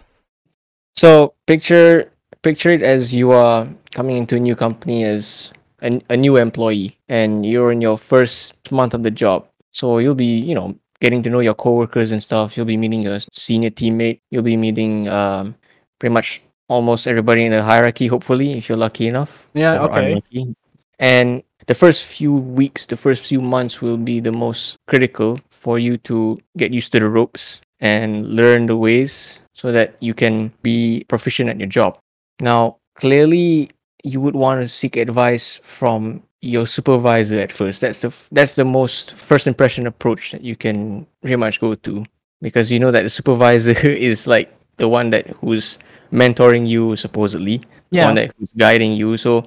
So 0.97 1.33
picture 1.47 2.11
picture 2.43 2.71
it 2.71 2.81
as 2.83 3.13
you 3.15 3.31
are 3.31 3.67
coming 3.91 4.17
into 4.17 4.35
a 4.35 4.39
new 4.39 4.55
company 4.55 5.03
as 5.05 5.53
a, 5.81 6.01
a 6.09 6.17
new 6.17 6.35
employee 6.35 6.97
and 7.07 7.45
you're 7.45 7.71
in 7.71 7.79
your 7.79 7.97
first 7.97 8.69
month 8.71 8.93
of 8.93 9.03
the 9.03 9.11
job. 9.11 9.47
So 9.71 9.99
you'll 9.99 10.15
be, 10.15 10.25
you 10.39 10.55
know, 10.55 10.75
getting 10.99 11.23
to 11.23 11.29
know 11.29 11.39
your 11.39 11.53
coworkers 11.55 12.11
and 12.11 12.21
stuff. 12.21 12.57
You'll 12.57 12.65
be 12.65 12.75
meeting 12.77 13.07
a 13.07 13.21
senior 13.31 13.69
teammate. 13.69 14.19
You'll 14.29 14.43
be 14.43 14.57
meeting 14.57 15.07
um, 15.07 15.55
pretty 15.99 16.11
much 16.13 16.41
almost 16.67 17.07
everybody 17.07 17.45
in 17.45 17.51
the 17.51 17.63
hierarchy, 17.63 18.07
hopefully, 18.07 18.57
if 18.57 18.67
you're 18.67 18.77
lucky 18.77 19.07
enough. 19.07 19.47
Yeah. 19.53 19.79
or 19.83 19.89
Okay. 19.89 20.09
unlucky. 20.11 20.55
And 20.99 21.43
the 21.67 21.75
first 21.75 22.05
few 22.05 22.33
weeks, 22.33 22.85
the 22.85 22.95
first 22.97 23.25
few 23.25 23.41
months 23.41 23.81
will 23.81 23.97
be 23.97 24.19
the 24.19 24.31
most 24.31 24.77
critical 24.87 25.39
for 25.49 25.79
you 25.79 25.97
to 25.99 26.37
get 26.57 26.73
used 26.73 26.91
to 26.93 26.99
the 26.99 27.09
ropes 27.09 27.61
and 27.79 28.27
learn 28.35 28.65
the 28.65 28.75
ways 28.77 29.39
so 29.53 29.71
that 29.71 29.95
you 29.99 30.13
can 30.13 30.51
be 30.61 31.05
proficient 31.07 31.49
at 31.49 31.59
your 31.59 31.67
job. 31.67 31.97
Now, 32.41 32.77
clearly, 32.95 33.71
you 34.03 34.21
would 34.21 34.35
want 34.35 34.61
to 34.61 34.67
seek 34.67 34.95
advice 34.95 35.59
from 35.63 36.23
your 36.41 36.65
supervisor 36.65 37.39
at 37.39 37.51
first. 37.51 37.81
That's 37.81 38.01
the 38.01 38.13
that's 38.31 38.55
the 38.55 38.63
most 38.65 39.13
first 39.13 39.47
impression 39.47 39.85
approach 39.87 40.31
that 40.31 40.41
you 40.41 40.55
can 40.55 41.05
pretty 41.21 41.35
much 41.35 41.59
go 41.59 41.75
to 41.75 42.05
because 42.41 42.71
you 42.71 42.79
know 42.79 42.91
that 42.91 43.03
the 43.03 43.09
supervisor 43.09 43.71
is 43.83 44.25
like 44.27 44.53
the 44.77 44.87
one 44.87 45.09
that 45.09 45.27
who's 45.43 45.77
mentoring 46.13 46.65
you 46.65 46.95
supposedly 46.95 47.61
Yeah. 47.91 48.05
one 48.05 48.15
that 48.15 48.31
who's 48.39 48.53
guiding 48.55 48.93
you. 48.93 49.17
So 49.17 49.45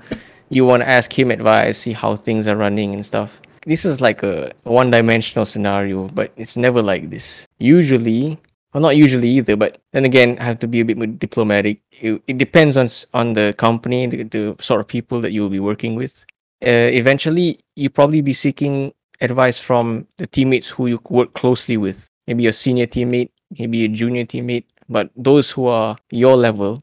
you 0.52 0.66
want 0.66 0.82
to 0.82 0.88
ask 0.88 1.18
him 1.18 1.30
advice, 1.30 1.78
see 1.78 1.92
how 1.92 2.14
things 2.14 2.46
are 2.46 2.56
running 2.56 2.92
and 2.92 3.04
stuff. 3.04 3.40
This 3.64 3.84
is 3.86 4.00
like 4.00 4.22
a 4.22 4.52
one-dimensional 4.64 5.46
scenario, 5.46 6.08
but 6.08 6.32
it's 6.36 6.56
never 6.56 6.82
like 6.82 7.08
this. 7.08 7.46
Usually, 7.58 8.38
well, 8.74 8.82
not 8.82 8.96
usually 8.96 9.28
either, 9.30 9.56
but 9.56 9.78
then 9.92 10.04
again, 10.04 10.36
I 10.40 10.44
have 10.44 10.58
to 10.58 10.68
be 10.68 10.80
a 10.80 10.84
bit 10.84 10.98
more 10.98 11.06
diplomatic. 11.06 11.80
It, 11.92 12.20
it 12.26 12.38
depends 12.38 12.76
on 12.76 12.88
on 13.14 13.32
the 13.32 13.54
company, 13.56 14.06
the, 14.06 14.24
the 14.24 14.56
sort 14.60 14.80
of 14.80 14.88
people 14.88 15.20
that 15.22 15.32
you'll 15.32 15.48
be 15.48 15.60
working 15.60 15.94
with. 15.94 16.26
Uh, 16.62 16.90
eventually, 16.92 17.58
you 17.74 17.88
probably 17.88 18.20
be 18.20 18.34
seeking 18.34 18.92
advice 19.20 19.58
from 19.58 20.06
the 20.18 20.26
teammates 20.26 20.68
who 20.68 20.86
you 20.86 21.00
work 21.08 21.32
closely 21.32 21.76
with. 21.76 22.10
Maybe 22.26 22.42
your 22.42 22.52
senior 22.52 22.86
teammate, 22.86 23.30
maybe 23.58 23.84
a 23.84 23.88
junior 23.88 24.24
teammate, 24.24 24.64
but 24.88 25.10
those 25.16 25.50
who 25.50 25.66
are 25.66 25.96
your 26.10 26.36
level 26.36 26.82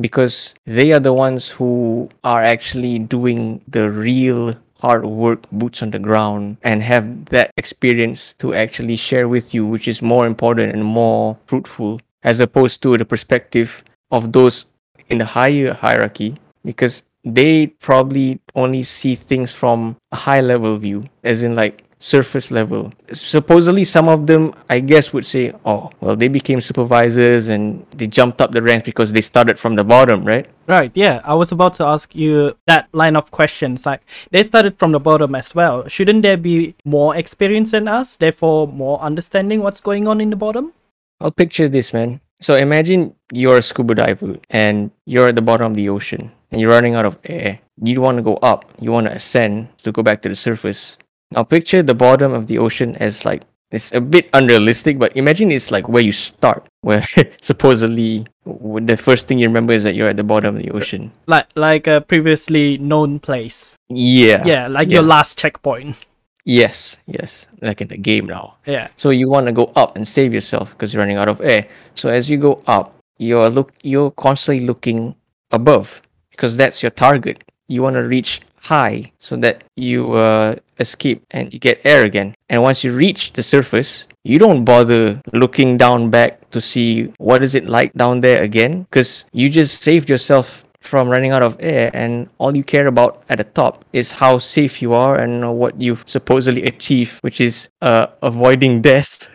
because 0.00 0.54
they 0.64 0.92
are 0.92 1.00
the 1.00 1.12
ones 1.12 1.48
who 1.48 2.08
are 2.22 2.42
actually 2.42 2.98
doing 2.98 3.60
the 3.68 3.90
real 3.90 4.54
hard 4.80 5.06
work, 5.06 5.48
boots 5.50 5.82
on 5.82 5.90
the 5.90 5.98
ground, 5.98 6.56
and 6.62 6.82
have 6.82 7.26
that 7.26 7.50
experience 7.56 8.34
to 8.38 8.54
actually 8.54 8.96
share 8.96 9.28
with 9.28 9.54
you, 9.54 9.64
which 9.64 9.88
is 9.88 10.02
more 10.02 10.26
important 10.26 10.72
and 10.72 10.84
more 10.84 11.38
fruitful, 11.46 12.00
as 12.22 12.40
opposed 12.40 12.82
to 12.82 12.98
the 12.98 13.04
perspective 13.04 13.84
of 14.10 14.32
those 14.32 14.66
in 15.08 15.18
the 15.18 15.24
higher 15.24 15.72
hierarchy, 15.74 16.36
because 16.64 17.04
they 17.24 17.68
probably 17.80 18.40
only 18.54 18.82
see 18.82 19.14
things 19.14 19.54
from 19.54 19.96
a 20.12 20.16
high 20.16 20.40
level 20.40 20.76
view, 20.76 21.08
as 21.22 21.42
in 21.42 21.54
like 21.54 21.83
surface 22.04 22.50
level. 22.50 22.92
Supposedly, 23.12 23.82
some 23.84 24.08
of 24.08 24.26
them, 24.26 24.52
I 24.68 24.80
guess, 24.80 25.12
would 25.14 25.24
say, 25.24 25.52
oh, 25.64 25.90
well, 26.00 26.14
they 26.14 26.28
became 26.28 26.60
supervisors 26.60 27.48
and 27.48 27.86
they 27.96 28.06
jumped 28.06 28.42
up 28.42 28.52
the 28.52 28.60
ranks 28.60 28.84
because 28.84 29.12
they 29.12 29.22
started 29.22 29.58
from 29.58 29.74
the 29.76 29.84
bottom, 29.84 30.22
right? 30.24 30.46
Right. 30.66 30.92
Yeah. 30.94 31.22
I 31.24 31.32
was 31.32 31.50
about 31.50 31.74
to 31.74 31.84
ask 31.84 32.14
you 32.14 32.56
that 32.66 32.88
line 32.92 33.16
of 33.16 33.30
questions. 33.30 33.86
Like 33.86 34.02
they 34.30 34.42
started 34.42 34.78
from 34.78 34.92
the 34.92 35.00
bottom 35.00 35.34
as 35.34 35.54
well. 35.54 35.88
Shouldn't 35.88 36.22
there 36.22 36.36
be 36.36 36.74
more 36.84 37.16
experience 37.16 37.70
than 37.70 37.88
us? 37.88 38.16
Therefore, 38.16 38.68
more 38.68 39.00
understanding 39.00 39.62
what's 39.62 39.80
going 39.80 40.06
on 40.06 40.20
in 40.20 40.28
the 40.28 40.36
bottom. 40.36 40.72
I'll 41.20 41.32
picture 41.32 41.68
this, 41.68 41.94
man. 41.94 42.20
So 42.40 42.56
imagine 42.56 43.14
you're 43.32 43.58
a 43.58 43.62
scuba 43.62 43.94
diver 43.94 44.36
and 44.50 44.90
you're 45.06 45.28
at 45.28 45.36
the 45.36 45.42
bottom 45.42 45.72
of 45.72 45.76
the 45.76 45.88
ocean 45.88 46.32
and 46.50 46.60
you're 46.60 46.70
running 46.70 46.94
out 46.94 47.06
of 47.06 47.18
air. 47.24 47.60
You 47.82 48.00
want 48.00 48.18
to 48.18 48.22
go 48.22 48.36
up, 48.36 48.68
you 48.78 48.92
want 48.92 49.06
to 49.08 49.14
ascend 49.14 49.68
to 49.82 49.92
go 49.92 50.02
back 50.02 50.20
to 50.22 50.28
the 50.28 50.36
surface. 50.36 50.98
Now 51.32 51.42
picture 51.42 51.82
the 51.82 51.94
bottom 51.94 52.32
of 52.32 52.46
the 52.46 52.58
ocean 52.58 52.96
as 52.96 53.24
like 53.24 53.42
it's 53.70 53.92
a 53.92 54.00
bit 54.00 54.30
unrealistic, 54.32 54.98
but 54.98 55.16
imagine 55.16 55.50
it's 55.50 55.70
like 55.70 55.88
where 55.88 56.02
you 56.02 56.12
start, 56.12 56.64
where 56.82 57.04
supposedly 57.40 58.26
the 58.44 58.96
first 58.96 59.26
thing 59.26 59.38
you 59.38 59.48
remember 59.48 59.72
is 59.72 59.82
that 59.82 59.94
you're 59.94 60.08
at 60.08 60.16
the 60.16 60.24
bottom 60.24 60.56
of 60.56 60.62
the 60.62 60.70
ocean. 60.70 61.10
Like 61.26 61.46
like 61.56 61.86
a 61.86 62.00
previously 62.00 62.78
known 62.78 63.18
place. 63.18 63.76
Yeah. 63.88 64.44
Yeah. 64.46 64.68
Like 64.68 64.90
your 64.90 65.02
last 65.02 65.38
checkpoint. 65.38 65.96
Yes, 66.44 66.98
yes. 67.06 67.48
Like 67.62 67.80
in 67.80 67.88
the 67.88 67.96
game 67.96 68.26
now. 68.26 68.56
Yeah. 68.66 68.88
So 68.96 69.10
you 69.10 69.28
want 69.30 69.46
to 69.46 69.52
go 69.52 69.72
up 69.74 69.96
and 69.96 70.06
save 70.06 70.34
yourself 70.34 70.70
because 70.72 70.92
you're 70.92 71.00
running 71.00 71.16
out 71.16 71.28
of 71.28 71.40
air. 71.40 71.66
So 71.94 72.10
as 72.10 72.30
you 72.30 72.36
go 72.36 72.62
up, 72.66 72.94
you're 73.18 73.48
look 73.48 73.72
you're 73.82 74.10
constantly 74.10 74.66
looking 74.66 75.16
above 75.50 76.02
because 76.30 76.56
that's 76.56 76.82
your 76.82 76.90
target. 76.90 77.42
You 77.66 77.82
want 77.82 77.96
to 77.96 78.02
reach 78.02 78.42
high 78.64 79.12
so 79.18 79.36
that 79.36 79.64
you 79.76 80.12
uh, 80.12 80.56
escape 80.78 81.22
and 81.30 81.52
you 81.52 81.58
get 81.58 81.80
air 81.84 82.04
again. 82.04 82.34
And 82.48 82.62
once 82.62 82.84
you 82.84 82.94
reach 82.94 83.32
the 83.32 83.42
surface, 83.42 84.06
you 84.24 84.38
don't 84.38 84.64
bother 84.64 85.20
looking 85.32 85.76
down 85.76 86.10
back 86.10 86.50
to 86.50 86.60
see 86.60 87.12
what 87.18 87.42
is 87.42 87.54
it 87.54 87.66
like 87.68 87.92
down 87.92 88.20
there 88.20 88.42
again 88.42 88.82
because 88.84 89.24
you 89.32 89.50
just 89.50 89.82
saved 89.82 90.08
yourself 90.08 90.64
from 90.80 91.08
running 91.08 91.32
out 91.32 91.42
of 91.42 91.56
air 91.60 91.90
and 91.94 92.28
all 92.38 92.54
you 92.56 92.62
care 92.62 92.86
about 92.86 93.22
at 93.28 93.38
the 93.38 93.44
top 93.44 93.84
is 93.92 94.12
how 94.12 94.38
safe 94.38 94.82
you 94.82 94.92
are 94.92 95.16
and 95.18 95.56
what 95.56 95.80
you've 95.80 96.04
supposedly 96.06 96.62
achieved 96.64 97.18
which 97.24 97.40
is 97.40 97.68
uh, 97.80 98.06
avoiding 98.22 98.80
death 98.82 99.28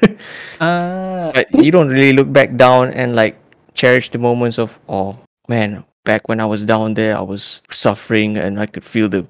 Uh, 0.62 1.32
but 1.36 1.48
you 1.54 1.72
don't 1.72 1.90
really 1.90 2.14
look 2.14 2.32
back 2.32 2.56
down 2.56 2.92
and 2.92 3.16
like 3.16 3.38
cherish 3.74 4.10
the 4.10 4.18
moments 4.18 4.60
of 4.60 4.80
oh 4.88 5.18
man 5.48 5.84
back 6.10 6.28
when 6.30 6.40
i 6.46 6.48
was 6.54 6.62
down 6.74 6.88
there 7.00 7.14
i 7.18 7.26
was 7.34 7.62
suffering 7.70 8.32
and 8.38 8.60
i 8.64 8.66
could 8.74 8.86
feel 8.94 9.08
the 9.16 9.22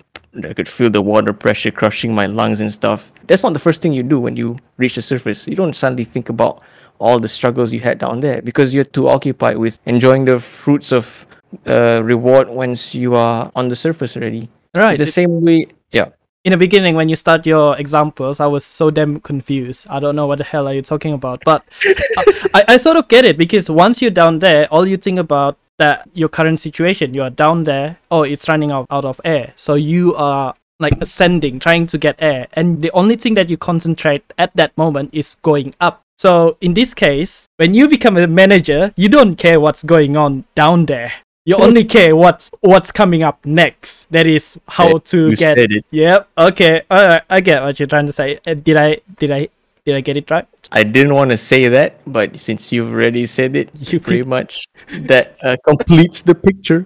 i 0.49 0.53
could 0.53 0.67
feel 0.67 0.89
the 0.89 1.01
water 1.01 1.33
pressure 1.33 1.71
crushing 1.71 2.13
my 2.13 2.25
lungs 2.25 2.59
and 2.61 2.73
stuff. 2.73 3.11
That's 3.27 3.43
not 3.43 3.53
the 3.53 3.59
first 3.59 3.81
thing 3.81 3.93
you 3.93 4.03
do 4.03 4.19
when 4.19 4.35
you 4.35 4.57
reach 4.77 4.95
the 4.95 5.01
surface. 5.01 5.47
You 5.47 5.55
don't 5.55 5.75
suddenly 5.75 6.03
think 6.03 6.29
about 6.29 6.61
all 6.99 7.19
the 7.19 7.27
struggles 7.27 7.73
you 7.73 7.79
had 7.79 7.97
down 7.97 8.19
there 8.19 8.41
because 8.41 8.73
you're 8.73 8.83
too 8.83 9.07
occupied 9.07 9.57
with 9.57 9.79
enjoying 9.85 10.25
the 10.25 10.39
fruits 10.39 10.91
of 10.91 11.25
uh, 11.65 12.01
reward 12.03 12.49
once 12.49 12.93
you 12.93 13.15
are 13.15 13.51
on 13.55 13.69
the 13.69 13.75
surface 13.75 14.15
already. 14.17 14.49
Right. 14.75 14.93
it's 14.93 15.01
the 15.01 15.11
same 15.11 15.41
way 15.41 15.67
yeah. 15.91 16.09
In 16.45 16.51
the 16.51 16.57
beginning 16.57 16.95
when 16.95 17.09
you 17.09 17.15
start 17.15 17.45
your 17.45 17.75
examples 17.77 18.39
i 18.39 18.45
was 18.45 18.63
so 18.63 18.91
damn 18.91 19.19
confused. 19.19 19.87
I 19.89 19.99
don't 19.99 20.15
know 20.15 20.27
what 20.27 20.37
the 20.37 20.43
hell 20.43 20.67
are 20.67 20.73
you 20.73 20.83
talking 20.83 21.13
about 21.13 21.41
but 21.43 21.63
I, 22.53 22.61
I 22.73 22.77
sort 22.77 22.97
of 22.97 23.07
get 23.07 23.25
it 23.25 23.35
because 23.37 23.69
once 23.69 24.01
you're 24.01 24.11
down 24.11 24.39
there 24.39 24.67
all 24.67 24.85
you 24.85 24.97
think 24.97 25.17
about 25.17 25.57
that 25.79 26.07
your 26.13 26.29
current 26.29 26.59
situation 26.59 27.13
you 27.13 27.23
are 27.23 27.29
down 27.29 27.63
there 27.63 27.97
oh 28.11 28.23
it's 28.23 28.47
running 28.47 28.71
out, 28.71 28.85
out 28.89 29.05
of 29.05 29.19
air 29.25 29.53
so 29.55 29.73
you 29.73 30.13
are 30.15 30.53
like 30.79 30.93
ascending 31.01 31.59
trying 31.59 31.87
to 31.87 31.97
get 31.97 32.15
air 32.19 32.47
and 32.53 32.81
the 32.81 32.91
only 32.91 33.15
thing 33.15 33.33
that 33.33 33.49
you 33.49 33.57
concentrate 33.57 34.23
at 34.37 34.55
that 34.55 34.77
moment 34.77 35.09
is 35.11 35.35
going 35.41 35.73
up 35.81 36.01
so 36.17 36.57
in 36.61 36.73
this 36.73 36.93
case 36.93 37.47
when 37.57 37.73
you 37.73 37.87
become 37.87 38.15
a 38.17 38.27
manager 38.27 38.93
you 38.95 39.09
don't 39.09 39.35
care 39.35 39.59
what's 39.59 39.83
going 39.83 40.15
on 40.15 40.45
down 40.55 40.85
there 40.85 41.11
you 41.45 41.55
only 41.59 41.83
care 41.83 42.15
what's 42.15 42.51
what's 42.61 42.91
coming 42.91 43.23
up 43.23 43.43
next 43.45 44.05
that 44.11 44.27
is 44.27 44.59
how 44.67 44.99
to 44.99 45.35
get 45.35 45.57
said 45.57 45.71
it 45.71 45.85
Yep. 45.91 46.29
Okay. 46.37 46.81
All 46.89 47.07
right. 47.07 47.21
I 47.29 47.41
get 47.41 47.61
what 47.61 47.79
you're 47.79 47.87
trying 47.87 48.07
to 48.07 48.13
say. 48.13 48.39
Uh, 48.45 48.53
did 48.53 48.77
I? 48.77 49.01
Did 49.17 49.31
I? 49.31 49.49
Did 49.85 49.95
I 49.95 50.01
get 50.01 50.17
it 50.17 50.29
right? 50.29 50.47
I 50.71 50.83
didn't 50.83 51.13
want 51.13 51.31
to 51.31 51.37
say 51.37 51.67
that 51.67 51.99
but 52.05 52.37
since 52.39 52.71
you've 52.71 52.91
already 52.91 53.25
said 53.25 53.55
it 53.55 53.69
You 53.91 53.99
pretty 53.99 54.23
much 54.23 54.67
that 55.09 55.37
uh, 55.43 55.57
completes 55.65 56.21
the 56.21 56.35
picture 56.35 56.85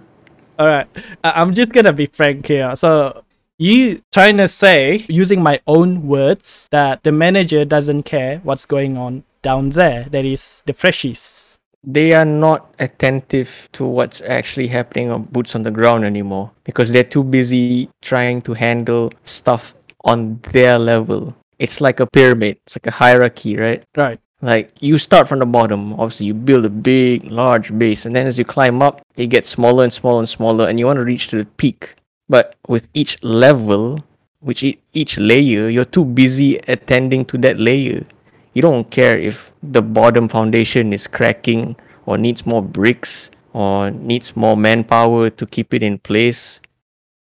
All 0.58 0.68
right. 0.68 0.86
I'm 1.24 1.52
just 1.52 1.72
gonna 1.72 1.92
be 1.92 2.06
frank 2.06 2.46
here. 2.46 2.76
So 2.76 3.24
you 3.58 4.02
trying 4.12 4.36
to 4.38 4.46
say, 4.46 5.04
using 5.08 5.42
my 5.42 5.58
own 5.66 6.06
words, 6.06 6.68
that 6.70 7.02
the 7.02 7.10
manager 7.10 7.64
doesn't 7.64 8.04
care 8.04 8.38
what's 8.44 8.64
going 8.64 8.96
on 8.96 9.24
down 9.42 9.70
there. 9.70 10.06
That 10.10 10.24
is 10.24 10.62
the 10.66 10.72
freshies. 10.72 11.58
they 11.86 12.12
are 12.14 12.24
not 12.24 12.72
attentive 12.78 13.68
to 13.72 13.84
what's 13.84 14.20
actually 14.22 14.68
happening 14.68 15.10
on 15.10 15.24
boots 15.24 15.54
on 15.54 15.62
the 15.64 15.70
ground 15.70 16.04
anymore 16.04 16.50
because 16.64 16.92
they're 16.92 17.04
too 17.04 17.22
busy 17.22 17.90
trying 18.00 18.40
to 18.42 18.54
handle 18.54 19.12
stuff 19.24 19.74
on 20.04 20.38
their 20.52 20.78
level. 20.78 21.34
It's 21.64 21.80
like 21.80 21.98
a 21.98 22.06
pyramid, 22.06 22.60
it's 22.64 22.76
like 22.76 22.86
a 22.86 22.96
hierarchy, 23.02 23.56
right? 23.56 23.82
Right. 23.96 24.20
Like 24.42 24.76
you 24.80 24.98
start 24.98 25.28
from 25.28 25.38
the 25.38 25.46
bottom, 25.46 25.94
obviously 25.94 26.26
you 26.26 26.34
build 26.34 26.66
a 26.66 26.70
big, 26.70 27.24
large 27.24 27.72
base, 27.78 28.04
and 28.04 28.14
then 28.14 28.26
as 28.26 28.38
you 28.38 28.44
climb 28.44 28.82
up, 28.82 29.00
it 29.16 29.28
gets 29.28 29.48
smaller 29.48 29.82
and 29.84 29.92
smaller 29.92 30.18
and 30.18 30.28
smaller, 30.28 30.68
and 30.68 30.78
you 30.78 30.84
want 30.84 30.98
to 30.98 31.04
reach 31.04 31.28
to 31.28 31.36
the 31.40 31.48
peak. 31.56 31.96
But 32.28 32.54
with 32.68 32.88
each 32.92 33.16
level, 33.24 34.04
which 34.40 34.62
e- 34.62 34.78
each 34.92 35.16
layer, 35.16 35.70
you're 35.70 35.88
too 35.88 36.04
busy 36.04 36.60
attending 36.68 37.24
to 37.32 37.38
that 37.38 37.58
layer. 37.58 38.04
You 38.52 38.60
don't 38.60 38.90
care 38.90 39.16
if 39.18 39.52
the 39.62 39.80
bottom 39.80 40.28
foundation 40.28 40.92
is 40.92 41.06
cracking 41.08 41.76
or 42.04 42.18
needs 42.18 42.44
more 42.44 42.60
bricks 42.62 43.30
or 43.54 43.90
needs 43.90 44.36
more 44.36 44.56
manpower 44.56 45.30
to 45.30 45.46
keep 45.46 45.72
it 45.72 45.82
in 45.82 45.96
place. 45.96 46.60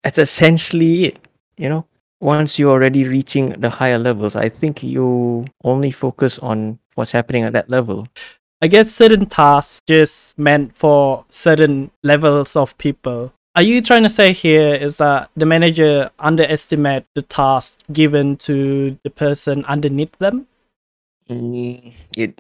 That's 0.04 0.18
essentially 0.18 1.06
it, 1.06 1.20
you 1.58 1.70
know? 1.70 1.86
Once 2.22 2.58
you're 2.58 2.72
already 2.72 3.08
reaching 3.08 3.50
the 3.60 3.70
higher 3.70 3.98
levels, 3.98 4.36
I 4.36 4.48
think 4.48 4.84
you 4.84 5.46
only 5.64 5.92
focus 5.92 6.40
on 6.40 6.80
what's 6.96 7.12
happening 7.12 7.44
at 7.44 7.54
that 7.54 7.70
level. 7.70 8.08
I 8.62 8.68
guess 8.68 8.92
certain 8.92 9.26
tasks 9.26 9.82
just 9.88 10.38
meant 10.38 10.76
for 10.76 11.26
certain 11.30 11.90
levels 12.04 12.56
of 12.56 12.78
people. 12.78 13.34
Are 13.56 13.64
you 13.64 13.82
trying 13.82 14.04
to 14.04 14.10
say 14.10 14.32
here 14.32 14.76
is 14.76 14.98
that 14.98 15.30
the 15.36 15.46
manager 15.46 16.12
underestimate 16.20 17.06
the 17.16 17.24
task 17.24 17.80
given 17.92 18.38
to 18.38 18.98
the 19.04 19.10
person 19.10 19.66
underneath 19.66 20.16
them? 20.20 20.48
Mm, 21.28 21.94
it 22.16 22.40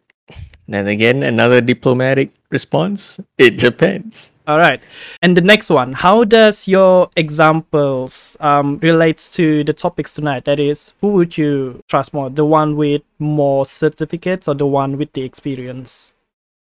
then 0.68 0.88
again 0.88 1.24
another 1.24 1.62
diplomatic 1.62 2.32
response. 2.50 3.20
It 3.38 3.58
depends. 3.58 4.32
All 4.48 4.58
right. 4.58 4.82
And 5.22 5.38
the 5.38 5.42
next 5.42 5.70
one, 5.70 5.94
how 5.94 6.24
does 6.24 6.68
your 6.68 7.10
examples 7.16 8.36
um, 8.40 8.80
relates 8.82 9.30
to 9.36 9.64
the 9.64 9.74
topics 9.74 10.14
tonight? 10.16 10.46
That 10.46 10.60
is, 10.60 10.94
who 11.02 11.10
would 11.10 11.38
you 11.38 11.82
trust 11.88 12.14
more, 12.14 12.30
the 12.30 12.44
one 12.46 12.76
with 12.76 13.02
more 13.20 13.66
certificates 13.66 14.48
or 14.48 14.56
the 14.56 14.66
one 14.66 14.98
with 14.98 15.14
the 15.14 15.22
experience? 15.22 16.12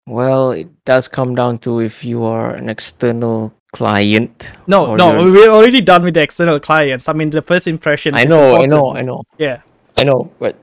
Well, 0.06 0.52
it 0.52 0.68
does 0.84 1.06
come 1.08 1.34
down 1.34 1.58
to 1.58 1.80
if 1.80 2.04
you 2.04 2.24
are 2.24 2.54
an 2.54 2.68
external 2.68 3.52
client. 3.72 4.52
No, 4.66 4.96
no, 4.96 5.20
you're- 5.20 5.30
we're 5.30 5.50
already 5.50 5.82
done 5.82 6.02
with 6.02 6.14
the 6.14 6.22
external 6.22 6.58
clients. 6.58 7.08
I 7.08 7.12
mean, 7.12 7.30
the 7.30 7.42
first 7.42 7.68
impression. 7.68 8.14
I 8.14 8.24
know, 8.24 8.56
I 8.56 8.66
know, 8.66 8.96
I 8.96 9.02
know, 9.02 9.22
Yeah. 9.36 9.60
I 9.96 10.04
know, 10.04 10.30
but 10.38 10.56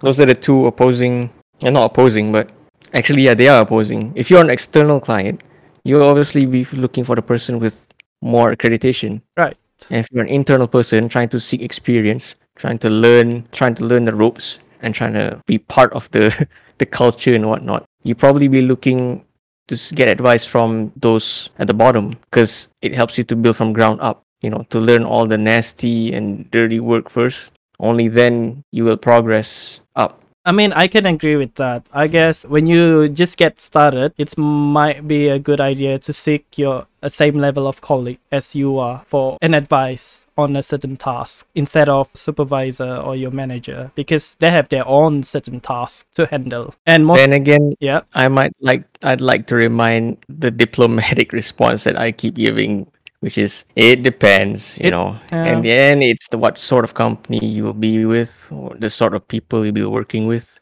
those 0.00 0.20
are 0.20 0.26
the 0.26 0.34
two 0.34 0.66
opposing. 0.66 1.30
And 1.62 1.74
not 1.74 1.90
opposing, 1.90 2.30
but 2.32 2.50
actually, 2.94 3.22
yeah, 3.22 3.34
they 3.34 3.48
are 3.48 3.62
opposing. 3.62 4.12
If 4.14 4.30
you're 4.30 4.40
an 4.40 4.50
external 4.50 5.00
client, 5.00 5.42
you'll 5.84 6.06
obviously 6.06 6.46
be 6.46 6.64
looking 6.66 7.04
for 7.04 7.16
the 7.16 7.22
person 7.22 7.58
with 7.58 7.88
more 8.22 8.54
accreditation. 8.54 9.22
Right. 9.36 9.56
And 9.90 10.00
if 10.00 10.08
you're 10.12 10.22
an 10.22 10.28
internal 10.28 10.68
person 10.68 11.08
trying 11.08 11.28
to 11.30 11.40
seek 11.40 11.62
experience, 11.62 12.36
trying 12.56 12.78
to 12.78 12.90
learn, 12.90 13.46
trying 13.52 13.74
to 13.76 13.84
learn 13.84 14.04
the 14.04 14.14
ropes, 14.14 14.58
and 14.80 14.94
trying 14.94 15.14
to 15.14 15.40
be 15.46 15.58
part 15.58 15.92
of 15.92 16.10
the 16.10 16.46
the 16.78 16.86
culture 16.86 17.34
and 17.34 17.48
whatnot, 17.48 17.84
you 18.02 18.14
probably 18.14 18.48
be 18.48 18.62
looking 18.62 19.24
to 19.66 19.76
get 19.94 20.08
advice 20.08 20.44
from 20.44 20.92
those 20.96 21.50
at 21.58 21.66
the 21.66 21.74
bottom 21.74 22.10
because 22.30 22.70
it 22.80 22.94
helps 22.94 23.18
you 23.18 23.24
to 23.24 23.36
build 23.36 23.56
from 23.56 23.72
ground 23.72 24.00
up. 24.00 24.22
You 24.40 24.50
know, 24.50 24.64
to 24.70 24.78
learn 24.78 25.02
all 25.02 25.26
the 25.26 25.36
nasty 25.36 26.14
and 26.14 26.48
dirty 26.52 26.78
work 26.78 27.10
first. 27.10 27.52
Only 27.80 28.06
then 28.06 28.62
you 28.70 28.84
will 28.84 28.96
progress 28.96 29.80
up. 29.96 30.22
I 30.44 30.52
mean, 30.52 30.72
I 30.72 30.88
can 30.88 31.04
agree 31.04 31.36
with 31.36 31.54
that. 31.56 31.84
I 31.92 32.06
guess 32.06 32.46
when 32.46 32.66
you 32.66 33.08
just 33.08 33.36
get 33.36 33.60
started, 33.60 34.14
it 34.16 34.36
might 34.38 35.06
be 35.06 35.28
a 35.28 35.38
good 35.38 35.60
idea 35.60 35.98
to 35.98 36.12
seek 36.12 36.56
your 36.56 36.86
a 37.02 37.10
same 37.10 37.34
level 37.34 37.66
of 37.66 37.80
colleague 37.80 38.18
as 38.32 38.54
you 38.54 38.78
are 38.78 39.02
for 39.06 39.38
an 39.40 39.54
advice 39.54 40.26
on 40.36 40.56
a 40.56 40.62
certain 40.62 40.96
task 40.96 41.46
instead 41.54 41.88
of 41.88 42.08
supervisor 42.14 42.96
or 42.96 43.16
your 43.16 43.30
manager 43.30 43.90
because 43.94 44.36
they 44.40 44.50
have 44.50 44.68
their 44.68 44.86
own 44.86 45.22
certain 45.22 45.60
task 45.60 46.06
to 46.14 46.26
handle. 46.26 46.74
And 46.86 47.06
most 47.06 47.18
Then 47.18 47.32
again, 47.32 47.74
yeah, 47.80 48.00
I 48.14 48.28
might 48.28 48.52
like 48.60 48.84
I'd 49.02 49.20
like 49.20 49.46
to 49.48 49.54
remind 49.54 50.18
the 50.28 50.50
diplomatic 50.50 51.32
response 51.40 51.84
that 51.84 51.98
I 51.98 52.12
keep 52.12 52.34
giving, 52.34 52.90
which 53.20 53.38
is 53.38 53.64
it 53.76 54.02
depends, 54.02 54.78
you 54.78 54.88
It- 54.88 54.90
know. 54.90 55.16
yeah. 55.32 55.46
In 55.52 55.62
the 55.62 55.72
end, 55.72 56.02
it's 56.02 56.28
the 56.28 56.38
what 56.38 56.58
sort 56.58 56.84
of 56.84 56.94
company 56.94 57.40
you 57.44 57.64
will 57.64 57.74
be 57.78 58.04
with, 58.06 58.48
or 58.52 58.74
the 58.78 58.90
sort 58.90 59.14
of 59.14 59.26
people 59.28 59.64
you'll 59.64 59.74
be 59.74 59.84
working 59.84 60.26
with. 60.26 60.58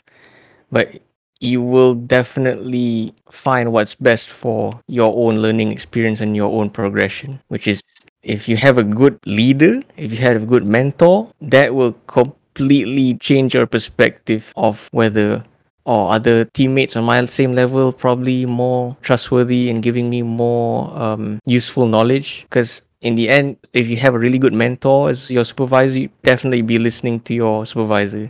But 0.70 1.00
you 1.40 1.60
will 1.62 1.94
definitely 1.94 3.12
find 3.30 3.72
what's 3.72 3.94
best 3.94 4.28
for 4.30 4.80
your 4.88 5.12
own 5.16 5.40
learning 5.42 5.70
experience 5.72 6.20
and 6.20 6.34
your 6.36 6.50
own 6.58 6.70
progression, 6.70 7.40
which 7.48 7.66
is 7.68 7.82
if 8.22 8.48
you 8.48 8.56
have 8.56 8.78
a 8.78 8.84
good 8.84 9.18
leader, 9.26 9.82
if 9.96 10.12
you 10.12 10.18
have 10.18 10.42
a 10.42 10.46
good 10.46 10.64
mentor, 10.64 11.28
that 11.40 11.74
will 11.74 11.92
completely 12.06 13.14
change 13.18 13.54
your 13.54 13.66
perspective 13.66 14.52
of 14.56 14.88
whether 14.92 15.44
or 15.86 16.12
other 16.12 16.44
teammates 16.46 16.96
on 16.96 17.04
my 17.04 17.24
same 17.24 17.54
level 17.54 17.92
probably 17.92 18.44
more 18.44 18.96
trustworthy 19.00 19.70
and 19.70 19.82
giving 19.82 20.10
me 20.10 20.20
more 20.20 20.92
um, 20.98 21.38
useful 21.46 21.86
knowledge 21.86 22.42
because 22.42 22.82
in 23.00 23.14
the 23.14 23.28
end 23.28 23.56
if 23.72 23.86
you 23.86 23.96
have 23.96 24.14
a 24.14 24.18
really 24.18 24.38
good 24.38 24.52
mentor 24.52 25.08
as 25.08 25.30
your 25.30 25.44
supervisor 25.44 26.00
you 26.00 26.10
definitely 26.22 26.60
be 26.60 26.78
listening 26.78 27.20
to 27.20 27.32
your 27.32 27.64
supervisor 27.64 28.28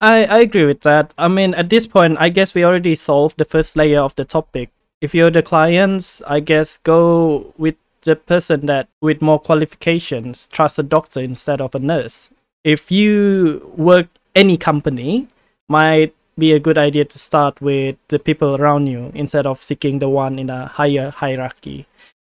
I, 0.00 0.24
I 0.26 0.38
agree 0.38 0.64
with 0.64 0.82
that. 0.82 1.12
I 1.18 1.26
mean, 1.28 1.54
at 1.54 1.70
this 1.70 1.86
point, 1.86 2.18
I 2.20 2.28
guess 2.28 2.54
we 2.54 2.64
already 2.64 2.94
solved 2.94 3.38
the 3.38 3.44
first 3.44 3.76
layer 3.76 4.00
of 4.00 4.14
the 4.14 4.24
topic. 4.24 4.70
If 5.00 5.14
you're 5.14 5.30
the 5.30 5.42
clients, 5.42 6.22
I 6.26 6.40
guess 6.40 6.78
go 6.78 7.52
with 7.58 7.74
the 8.02 8.14
person 8.14 8.66
that 8.66 8.88
with 9.00 9.20
more 9.20 9.40
qualifications, 9.40 10.46
trust 10.52 10.78
a 10.78 10.84
doctor 10.84 11.20
instead 11.20 11.60
of 11.60 11.74
a 11.74 11.80
nurse. 11.80 12.30
If 12.62 12.92
you 12.92 13.72
work 13.76 14.08
any 14.36 14.56
company, 14.56 15.26
might 15.68 16.14
be 16.38 16.52
a 16.52 16.60
good 16.60 16.78
idea 16.78 17.04
to 17.04 17.18
start 17.18 17.60
with 17.60 17.96
the 18.08 18.18
people 18.18 18.56
around 18.56 18.86
you 18.86 19.10
instead 19.14 19.46
of 19.46 19.62
seeking 19.62 19.98
the 19.98 20.08
one 20.08 20.38
in 20.38 20.48
a 20.50 20.66
higher 20.66 21.10
hierarchy. 21.10 21.86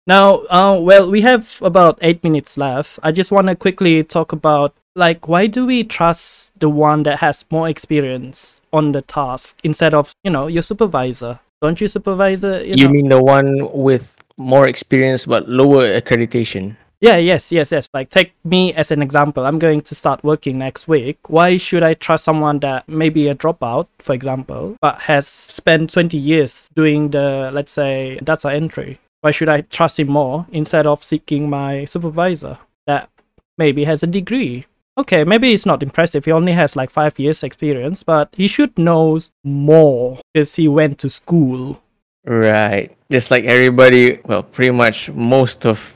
Now, 0.06 0.46
uh, 0.48 0.78
well, 0.80 1.10
we 1.10 1.20
have 1.20 1.58
about 1.60 1.98
eight 2.00 2.24
minutes 2.24 2.56
left. 2.56 2.98
I 3.02 3.12
just 3.12 3.30
want 3.30 3.48
to 3.48 3.54
quickly 3.54 4.02
talk 4.02 4.32
about 4.32 4.74
like 4.96 5.28
why 5.28 5.46
do 5.46 5.66
we 5.66 5.84
trust 5.84 6.50
the 6.58 6.68
one 6.68 7.02
that 7.04 7.18
has 7.18 7.44
more 7.50 7.68
experience 7.68 8.60
on 8.72 8.92
the 8.92 9.02
task 9.02 9.58
instead 9.62 9.94
of 9.94 10.12
you 10.24 10.30
know 10.30 10.46
your 10.46 10.62
supervisor? 10.62 11.40
Don't 11.60 11.80
you 11.80 11.88
supervisor? 11.88 12.64
You, 12.64 12.74
you 12.76 12.86
know? 12.86 12.92
mean 12.92 13.08
the 13.08 13.22
one 13.22 13.70
with 13.72 14.16
more 14.38 14.66
experience 14.68 15.26
but 15.26 15.48
lower 15.48 16.00
accreditation 16.00 16.76
Yeah, 17.00 17.16
yes, 17.16 17.52
yes, 17.52 17.70
yes. 17.70 17.88
Like 17.94 18.10
take 18.10 18.32
me 18.44 18.72
as 18.74 18.90
an 18.90 19.02
example. 19.02 19.46
I'm 19.46 19.58
going 19.58 19.82
to 19.82 19.94
start 19.94 20.24
working 20.24 20.58
next 20.58 20.88
week. 20.88 21.18
Why 21.28 21.56
should 21.56 21.82
I 21.82 21.94
trust 21.94 22.24
someone 22.24 22.58
that 22.60 22.88
may 22.88 23.08
be 23.08 23.28
a 23.28 23.34
dropout, 23.34 23.86
for 23.98 24.14
example, 24.14 24.76
but 24.80 25.02
has 25.02 25.28
spent 25.28 25.90
20 25.92 26.18
years 26.18 26.68
doing 26.74 27.10
the 27.10 27.50
let's 27.52 27.72
say 27.72 28.18
data 28.22 28.50
entry? 28.50 28.98
Why 29.20 29.30
should 29.30 29.48
I 29.48 29.60
trust 29.62 30.00
him 30.00 30.08
more 30.08 30.46
instead 30.50 30.86
of 30.86 31.04
seeking 31.04 31.48
my 31.48 31.84
supervisor 31.84 32.58
that 32.86 33.10
maybe 33.56 33.84
has 33.84 34.02
a 34.02 34.06
degree? 34.06 34.66
Okay, 34.96 35.22
maybe 35.22 35.52
it's 35.52 35.66
not 35.66 35.82
impressive. 35.82 36.24
He 36.24 36.32
only 36.32 36.52
has 36.52 36.74
like 36.74 36.90
five 36.90 37.18
years 37.20 37.44
experience, 37.44 38.02
but 38.02 38.34
he 38.36 38.48
should 38.48 38.76
know 38.76 39.20
more 39.44 40.18
because 40.34 40.56
he 40.56 40.66
went 40.66 40.98
to 40.98 41.10
school. 41.10 41.80
right 42.26 42.92
just 43.10 43.30
like 43.30 43.44
everybody 43.44 44.18
well 44.24 44.42
pretty 44.42 44.72
much 44.72 45.08
most 45.10 45.64
of 45.64 45.94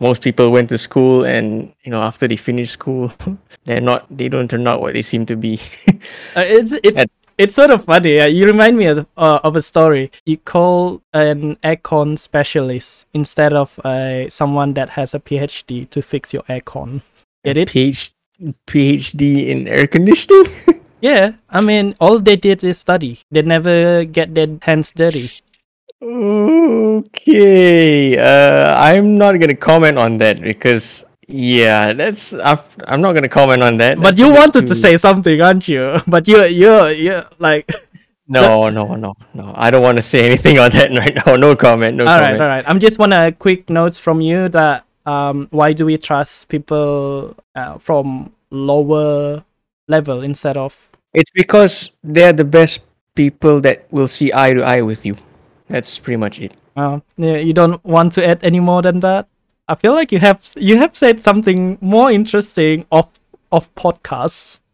most 0.00 0.22
people 0.22 0.50
went 0.50 0.68
to 0.68 0.78
school 0.78 1.24
and 1.24 1.72
you 1.84 1.90
know 1.90 2.02
after 2.02 2.26
they 2.28 2.36
finish 2.36 2.70
school 2.70 3.12
they're 3.64 3.80
not 3.80 4.06
they 4.10 4.28
don't 4.28 4.48
turn 4.50 4.66
out 4.66 4.80
what 4.80 4.94
they 4.94 5.02
seem 5.02 5.24
to 5.26 5.36
be 5.36 5.60
Uh, 6.36 6.44
it's 6.46 6.72
it's 6.82 6.98
And- 6.98 7.10
it's 7.36 7.54
sort 7.56 7.70
of 7.70 7.84
funny. 7.84 8.20
Uh, 8.20 8.26
you 8.26 8.44
remind 8.44 8.78
me 8.78 8.86
of, 8.86 9.06
uh, 9.16 9.40
of 9.42 9.56
a 9.56 9.60
story. 9.60 10.12
You 10.24 10.36
call 10.36 11.02
an 11.12 11.56
aircon 11.64 12.16
specialist 12.16 13.06
instead 13.12 13.52
of 13.52 13.76
uh, 13.80 14.30
someone 14.30 14.74
that 14.74 14.90
has 14.90 15.14
a 15.14 15.18
PhD 15.18 15.90
to 15.90 16.00
fix 16.00 16.32
your 16.32 16.44
aircon. 16.44 17.02
Get 17.44 17.56
it? 17.56 17.68
PhD, 17.70 18.12
PhD 18.68 19.48
in 19.48 19.66
air 19.66 19.88
conditioning 19.88 20.46
Yeah. 21.00 21.32
I 21.50 21.60
mean, 21.60 21.96
all 22.00 22.20
they 22.20 22.36
did 22.36 22.62
is 22.62 22.78
study. 22.78 23.18
They 23.32 23.42
never 23.42 24.04
get 24.04 24.34
their 24.36 24.46
hands 24.62 24.92
dirty. 24.92 25.28
Okay, 26.04 27.08
uh, 28.20 28.76
I'm 28.76 29.16
not 29.16 29.40
gonna 29.40 29.56
comment 29.56 29.96
on 29.96 30.18
that 30.18 30.36
because 30.36 31.00
yeah, 31.28 31.94
that's 31.94 32.34
I'm, 32.34 32.58
I'm 32.84 33.00
not 33.00 33.14
gonna 33.14 33.32
comment 33.32 33.62
on 33.62 33.78
that. 33.78 33.96
But 33.96 34.12
That's 34.12 34.18
you 34.18 34.28
wanted 34.28 34.66
to 34.66 34.74
say 34.74 34.98
something, 34.98 35.40
aren't 35.40 35.66
you? 35.66 36.02
But 36.06 36.28
you 36.28 36.44
you 36.44 36.88
you 36.88 37.22
like. 37.38 37.72
no, 38.28 38.68
no, 38.76 38.94
no, 38.96 39.14
no. 39.32 39.52
I 39.56 39.70
don't 39.70 39.80
want 39.80 39.96
to 39.96 40.02
say 40.02 40.26
anything 40.26 40.58
on 40.58 40.72
that 40.72 40.90
right 40.92 41.16
now. 41.24 41.36
No 41.36 41.56
comment. 41.56 41.96
No 41.96 42.04
all 42.04 42.20
right, 42.20 42.36
comment. 42.36 42.42
all 42.42 42.48
right. 42.48 42.64
I'm 42.68 42.80
just 42.80 42.98
want 42.98 43.14
a 43.14 43.32
quick 43.32 43.70
notes 43.70 43.96
from 43.96 44.20
you 44.20 44.50
that 44.50 44.84
um, 45.06 45.48
why 45.52 45.72
do 45.72 45.86
we 45.86 45.96
trust 45.96 46.52
people 46.52 47.34
uh, 47.56 47.78
from 47.78 48.36
lower 48.50 49.42
level 49.88 50.20
instead 50.20 50.58
of 50.60 50.90
It's 51.14 51.30
because 51.32 51.92
they're 52.04 52.36
the 52.36 52.44
best 52.44 52.84
people 53.16 53.62
that 53.62 53.88
will 53.90 54.08
see 54.08 54.34
eye 54.34 54.52
to 54.52 54.60
eye 54.60 54.82
with 54.82 55.06
you. 55.06 55.16
That's 55.68 55.98
pretty 55.98 56.16
much 56.16 56.40
it. 56.40 56.54
Uh, 56.76 57.00
yeah, 57.16 57.36
you 57.36 57.52
don't 57.52 57.82
want 57.84 58.12
to 58.14 58.26
add 58.26 58.42
any 58.42 58.60
more 58.60 58.82
than 58.82 59.00
that. 59.00 59.28
I 59.68 59.74
feel 59.74 59.94
like 59.94 60.12
you 60.12 60.18
have 60.18 60.52
you 60.56 60.76
have 60.78 60.94
said 60.94 61.20
something 61.20 61.78
more 61.80 62.10
interesting 62.10 62.84
off 62.90 63.08
of 63.52 63.74
podcasts. 63.74 64.60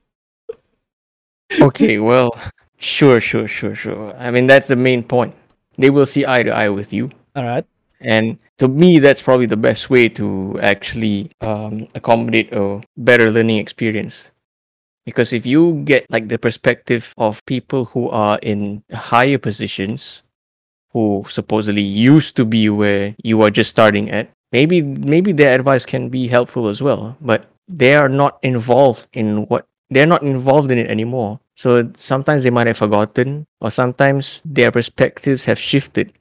Okay, 1.60 1.98
well, 1.98 2.38
sure, 2.78 3.20
sure, 3.20 3.48
sure, 3.48 3.74
sure. 3.74 4.14
I 4.16 4.30
mean, 4.30 4.46
that's 4.46 4.68
the 4.68 4.76
main 4.76 5.02
point. 5.02 5.34
They 5.76 5.90
will 5.90 6.06
see 6.06 6.24
eye 6.24 6.44
to 6.44 6.50
eye 6.52 6.68
with 6.68 6.92
you. 6.92 7.10
All 7.34 7.42
right. 7.42 7.66
And 8.00 8.38
to 8.58 8.68
me, 8.68 9.00
that's 9.00 9.20
probably 9.20 9.46
the 9.46 9.56
best 9.56 9.90
way 9.90 10.08
to 10.10 10.60
actually 10.62 11.32
um, 11.40 11.88
accommodate 11.96 12.54
a 12.54 12.80
better 12.96 13.32
learning 13.32 13.56
experience. 13.56 14.30
Because 15.04 15.32
if 15.32 15.44
you 15.44 15.82
get 15.84 16.06
like 16.08 16.28
the 16.28 16.38
perspective 16.38 17.14
of 17.18 17.44
people 17.46 17.86
who 17.86 18.08
are 18.10 18.38
in 18.42 18.84
higher 18.92 19.38
positions, 19.38 20.22
who 20.92 21.24
supposedly 21.28 21.82
used 21.82 22.36
to 22.36 22.44
be 22.44 22.68
where 22.68 23.14
you 23.22 23.40
are 23.42 23.50
just 23.50 23.70
starting 23.70 24.10
at, 24.10 24.30
maybe 24.52 24.82
maybe 24.82 25.32
their 25.32 25.54
advice 25.54 25.86
can 25.86 26.08
be 26.08 26.26
helpful 26.28 26.68
as 26.68 26.82
well. 26.82 27.16
But 27.20 27.46
they 27.68 27.94
are 27.94 28.08
not 28.08 28.38
involved 28.42 29.06
in 29.12 29.46
what 29.46 29.66
they're 29.90 30.06
not 30.06 30.22
involved 30.22 30.70
in 30.70 30.78
it 30.78 30.90
anymore. 30.90 31.40
So 31.56 31.90
sometimes 31.96 32.42
they 32.42 32.50
might 32.50 32.66
have 32.66 32.78
forgotten, 32.78 33.46
or 33.60 33.70
sometimes 33.70 34.40
their 34.44 34.70
perspectives 34.70 35.44
have 35.44 35.58
shifted 35.58 36.12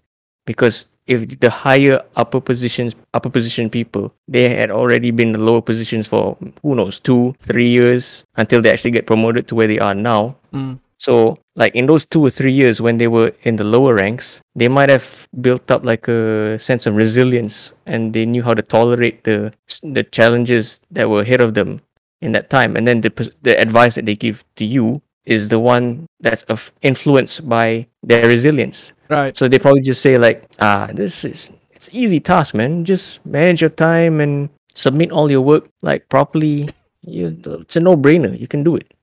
because 0.46 0.88
if 1.06 1.40
the 1.40 1.50
higher 1.50 2.02
upper 2.16 2.40
positions 2.40 2.96
upper 3.14 3.30
position 3.30 3.70
people 3.70 4.14
they 4.28 4.50
had 4.50 4.70
already 4.70 5.10
been 5.10 5.32
the 5.34 5.40
lower 5.40 5.62
positions 5.62 6.06
for 6.06 6.38
who 6.62 6.76
knows 6.76 7.00
two 7.00 7.34
three 7.40 7.68
years 7.68 8.24
until 8.36 8.62
they 8.62 8.70
actually 8.72 8.92
get 8.92 9.08
promoted 9.08 9.48
to 9.48 9.56
where 9.56 9.68
they 9.68 9.80
are 9.80 9.96
now 9.96 10.36
Mm. 10.54 10.80
So 11.00 11.38
like 11.56 11.76
in 11.76 11.86
those 11.88 12.06
two 12.06 12.22
or 12.26 12.30
three 12.30 12.52
years 12.52 12.82
when 12.82 12.98
they 12.98 13.08
were 13.08 13.34
in 13.44 13.56
the 13.56 13.64
lower 13.64 13.96
ranks 13.96 14.42
they 14.56 14.68
might 14.68 14.90
have 14.90 15.28
built 15.42 15.72
up 15.72 15.84
like 15.84 16.08
a 16.08 16.58
sense 16.60 16.86
of 16.86 16.96
resilience 16.96 17.74
and 17.86 18.14
they 18.14 18.26
knew 18.26 18.44
how 18.44 18.54
to 18.54 18.62
tolerate 18.62 19.24
the 19.24 19.52
the 19.84 20.04
challenges 20.04 20.80
that 20.92 21.10
were 21.10 21.22
ahead 21.22 21.42
of 21.42 21.54
them 21.54 21.82
in 22.22 22.32
that 22.34 22.50
time 22.50 22.76
and 22.76 22.88
then 22.88 23.02
the 23.02 23.12
the 23.44 23.56
advice 23.60 23.96
that 23.96 24.06
they 24.06 24.16
give 24.16 24.44
to 24.56 24.66
you 24.66 25.02
is 25.26 25.50
the 25.50 25.60
one 25.60 26.06
that's 26.20 26.44
of 26.44 26.72
influenced 26.82 27.48
by 27.48 27.86
their 28.04 28.28
resilience 28.28 28.94
Right. 29.10 29.36
so 29.38 29.48
they 29.48 29.58
probably 29.58 29.82
just 29.82 30.02
say 30.02 30.18
like, 30.20 30.46
ah, 30.60 30.88
this 30.94 31.26
is 31.26 31.52
it's 31.72 31.90
easy 31.94 32.20
task, 32.20 32.54
man. 32.54 32.86
Just 32.86 33.26
manage 33.26 33.62
your 33.62 33.72
time 33.72 34.20
and 34.20 34.50
submit 34.76 35.12
all 35.12 35.32
your 35.32 35.42
work 35.42 35.68
like 35.82 36.10
properly. 36.10 36.70
You, 37.02 37.40
it's 37.64 37.76
a 37.76 37.80
no-brainer. 37.80 38.38
You 38.38 38.48
can 38.48 38.64
do 38.64 38.76
it. 38.76 38.94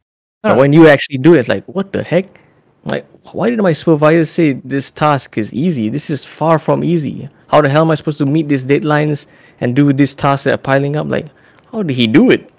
But 0.50 0.58
when 0.58 0.72
you 0.72 0.88
actually 0.88 1.18
do 1.18 1.34
it, 1.34 1.40
it's 1.40 1.48
like, 1.48 1.64
what 1.66 1.92
the 1.92 2.02
heck? 2.02 2.40
Like, 2.84 3.06
why 3.32 3.50
did 3.50 3.60
my 3.60 3.72
supervisor 3.72 4.24
say 4.24 4.52
this 4.52 4.90
task 4.90 5.36
is 5.38 5.52
easy? 5.52 5.88
This 5.88 6.08
is 6.08 6.24
far 6.24 6.58
from 6.58 6.84
easy. 6.84 7.28
How 7.48 7.60
the 7.60 7.68
hell 7.68 7.82
am 7.82 7.90
I 7.90 7.96
supposed 7.96 8.18
to 8.18 8.26
meet 8.26 8.48
these 8.48 8.66
deadlines 8.66 9.26
and 9.60 9.74
do 9.74 9.92
these 9.92 10.14
tasks 10.14 10.44
that 10.44 10.54
are 10.54 10.58
piling 10.58 10.96
up? 10.96 11.08
Like, 11.08 11.26
how 11.72 11.82
did 11.82 11.96
he 11.96 12.06
do 12.06 12.30
it? 12.30 12.50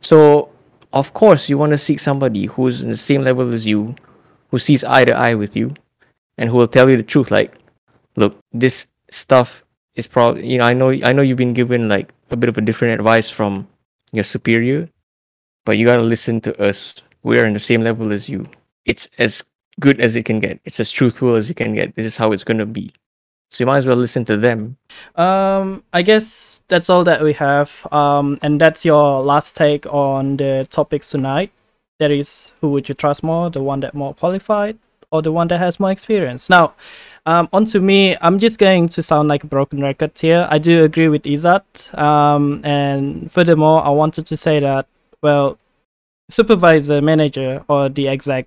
So, 0.00 0.50
of 0.92 1.12
course, 1.14 1.48
you 1.48 1.56
want 1.56 1.72
to 1.72 1.78
seek 1.78 2.00
somebody 2.00 2.46
who's 2.46 2.82
in 2.82 2.90
the 2.90 2.96
same 2.96 3.22
level 3.22 3.52
as 3.52 3.66
you, 3.66 3.94
who 4.48 4.58
sees 4.58 4.82
eye 4.82 5.04
to 5.04 5.12
eye 5.12 5.34
with 5.34 5.54
you, 5.56 5.74
and 6.36 6.50
who 6.50 6.56
will 6.56 6.66
tell 6.66 6.90
you 6.90 6.96
the 6.96 7.02
truth. 7.02 7.30
Like, 7.30 7.56
look, 8.16 8.38
this 8.52 8.86
stuff 9.10 9.64
is 9.94 10.06
probably 10.06 10.46
you 10.46 10.58
know 10.58 10.64
I 10.64 10.74
know 10.74 10.90
I 10.90 11.12
know 11.12 11.22
you've 11.22 11.38
been 11.38 11.52
given 11.52 11.88
like 11.88 12.12
a 12.30 12.36
bit 12.36 12.48
of 12.48 12.56
a 12.58 12.60
different 12.60 12.94
advice 12.94 13.30
from 13.30 13.68
your 14.12 14.24
superior, 14.24 14.88
but 15.64 15.76
you 15.78 15.86
gotta 15.86 16.02
listen 16.02 16.40
to 16.42 16.62
us. 16.62 17.02
We're 17.22 17.46
in 17.46 17.52
the 17.52 17.60
same 17.60 17.82
level 17.82 18.12
as 18.12 18.28
you. 18.28 18.46
It's 18.84 19.08
as 19.18 19.44
good 19.78 20.00
as 20.00 20.16
it 20.16 20.24
can 20.24 20.40
get. 20.40 20.60
It's 20.64 20.80
as 20.80 20.90
truthful 20.90 21.34
as 21.34 21.50
it 21.50 21.54
can 21.54 21.74
get. 21.74 21.94
This 21.94 22.06
is 22.06 22.16
how 22.16 22.32
it's 22.32 22.44
gonna 22.44 22.66
be. 22.66 22.92
So 23.50 23.62
you 23.62 23.66
might 23.66 23.78
as 23.78 23.86
well 23.86 23.96
listen 23.96 24.24
to 24.26 24.36
them. 24.36 24.76
Um, 25.16 25.82
I 25.92 26.02
guess 26.02 26.62
that's 26.68 26.88
all 26.88 27.02
that 27.04 27.22
we 27.22 27.32
have. 27.34 27.86
Um, 27.92 28.38
and 28.42 28.60
that's 28.60 28.84
your 28.84 29.22
last 29.22 29.56
take 29.56 29.86
on 29.86 30.36
the 30.36 30.66
topics 30.70 31.10
tonight. 31.10 31.50
That 31.98 32.12
is, 32.12 32.52
who 32.60 32.70
would 32.70 32.88
you 32.88 32.94
trust 32.94 33.22
more? 33.22 33.50
The 33.50 33.62
one 33.62 33.80
that 33.80 33.92
more 33.92 34.14
qualified, 34.14 34.78
or 35.10 35.20
the 35.20 35.32
one 35.32 35.48
that 35.48 35.58
has 35.58 35.80
more 35.80 35.90
experience? 35.90 36.48
Now, 36.48 36.74
um, 37.26 37.48
on 37.52 37.66
to 37.66 37.80
me. 37.80 38.16
I'm 38.22 38.38
just 38.38 38.58
going 38.58 38.88
to 38.90 39.02
sound 39.02 39.28
like 39.28 39.44
a 39.44 39.48
broken 39.48 39.82
record 39.82 40.12
here. 40.18 40.46
I 40.48 40.58
do 40.58 40.84
agree 40.84 41.08
with 41.08 41.24
Izzat. 41.24 41.98
Um, 41.98 42.64
and 42.64 43.30
furthermore, 43.30 43.84
I 43.84 43.90
wanted 43.90 44.26
to 44.26 44.36
say 44.36 44.60
that 44.60 44.86
well, 45.22 45.58
supervisor, 46.30 47.00
manager, 47.00 47.64
or 47.68 47.88
the 47.88 48.08
exec 48.08 48.46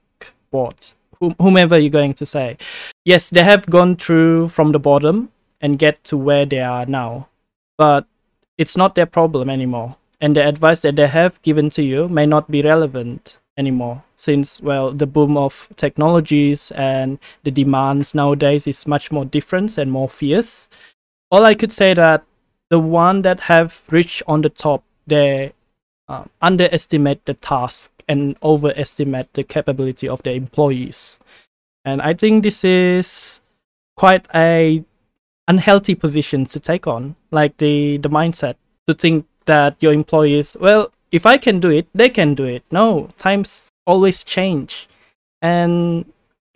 board, 0.51 0.75
whom- 1.19 1.35
whomever 1.39 1.77
you're 1.77 1.89
going 1.89 2.13
to 2.15 2.25
say, 2.25 2.57
yes, 3.05 3.29
they 3.29 3.43
have 3.43 3.65
gone 3.67 3.95
through 3.95 4.49
from 4.49 4.71
the 4.71 4.79
bottom 4.79 5.29
and 5.61 5.79
get 5.79 6.03
to 6.05 6.17
where 6.17 6.45
they 6.45 6.59
are 6.59 6.85
now. 6.85 7.27
But 7.77 8.05
it's 8.57 8.77
not 8.77 8.95
their 8.95 9.05
problem 9.05 9.49
anymore. 9.49 9.95
And 10.21 10.35
the 10.35 10.47
advice 10.47 10.79
that 10.81 10.95
they 10.95 11.07
have 11.07 11.41
given 11.41 11.69
to 11.71 11.83
you 11.83 12.07
may 12.07 12.25
not 12.25 12.49
be 12.49 12.61
relevant 12.61 13.39
anymore 13.57 14.03
since 14.15 14.61
well 14.61 14.91
the 14.91 15.05
boom 15.05 15.37
of 15.37 15.67
technologies 15.75 16.71
and 16.71 17.19
the 17.43 17.51
demands 17.51 18.15
nowadays 18.15 18.65
is 18.65 18.87
much 18.87 19.11
more 19.11 19.25
different 19.25 19.77
and 19.77 19.91
more 19.91 20.09
fierce. 20.09 20.69
All 21.29 21.43
I 21.45 21.53
could 21.53 21.71
say 21.71 21.93
that 21.93 22.23
the 22.69 22.79
one 22.79 23.21
that 23.23 23.41
have 23.41 23.83
reached 23.91 24.23
on 24.27 24.41
the 24.41 24.49
top 24.49 24.83
they 25.05 25.53
uh, 26.07 26.25
underestimate 26.41 27.25
the 27.25 27.33
task 27.33 27.91
and 28.07 28.35
overestimate 28.43 29.33
the 29.33 29.43
capability 29.43 30.07
of 30.07 30.23
their 30.23 30.35
employees. 30.35 31.19
And 31.85 32.01
I 32.01 32.13
think 32.13 32.43
this 32.43 32.63
is 32.63 33.41
quite 33.95 34.27
a 34.33 34.83
unhealthy 35.47 35.95
position 35.95 36.45
to 36.45 36.59
take 36.59 36.87
on 36.87 37.15
like 37.31 37.57
the 37.57 37.97
the 37.97 38.09
mindset 38.09 38.55
to 38.87 38.93
think 38.93 39.25
that 39.45 39.75
your 39.81 39.91
employees 39.91 40.55
well 40.59 40.89
if 41.11 41.25
i 41.25 41.37
can 41.37 41.59
do 41.59 41.69
it 41.69 41.85
they 41.93 42.09
can 42.09 42.33
do 42.33 42.45
it. 42.45 42.63
No 42.71 43.09
times 43.17 43.69
always 43.85 44.23
change. 44.23 44.87
And 45.41 46.05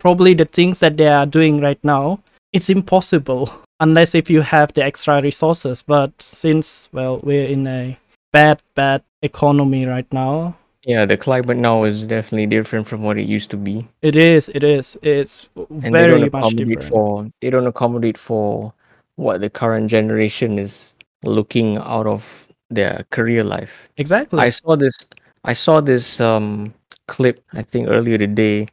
probably 0.00 0.32
the 0.32 0.46
things 0.46 0.80
that 0.80 0.96
they 0.96 1.08
are 1.08 1.26
doing 1.26 1.60
right 1.60 1.82
now 1.84 2.20
it's 2.52 2.70
impossible 2.70 3.50
unless 3.80 4.14
if 4.14 4.30
you 4.30 4.40
have 4.40 4.72
the 4.72 4.82
extra 4.82 5.20
resources. 5.20 5.82
But 5.82 6.22
since 6.22 6.88
well 6.92 7.20
we're 7.22 7.46
in 7.46 7.66
a 7.66 7.98
bad 8.32 8.62
bad 8.74 9.02
economy 9.22 9.86
right 9.86 10.10
now 10.12 10.54
Yeah, 10.84 11.04
the 11.06 11.16
climate 11.16 11.56
now 11.58 11.84
is 11.84 12.06
definitely 12.06 12.46
different 12.46 12.86
from 12.86 13.02
what 13.02 13.18
it 13.18 13.26
used 13.28 13.50
to 13.50 13.56
be. 13.56 13.88
it 14.02 14.16
is 14.16 14.48
it 14.54 14.62
is 14.64 14.96
it's 15.02 15.48
and 15.82 15.98
they 15.98 16.06
don't 16.06 16.22
much 16.30 16.54
accommodate 16.54 16.56
different 16.56 16.82
for 16.82 17.28
they 17.40 17.50
don't 17.50 17.66
accommodate 17.66 18.18
for 18.18 18.72
what 19.16 19.40
the 19.40 19.50
current 19.50 19.90
generation 19.90 20.58
is 20.58 20.94
looking 21.24 21.76
out 21.78 22.06
of 22.06 22.48
their 22.70 23.04
career 23.10 23.42
life. 23.44 23.88
exactly 23.96 24.38
I 24.40 24.50
saw 24.50 24.76
this 24.76 24.96
I 25.44 25.52
saw 25.54 25.80
this 25.80 26.20
um 26.20 26.74
clip 27.06 27.40
I 27.52 27.62
think 27.62 27.88
earlier 27.88 28.18
today 28.18 28.68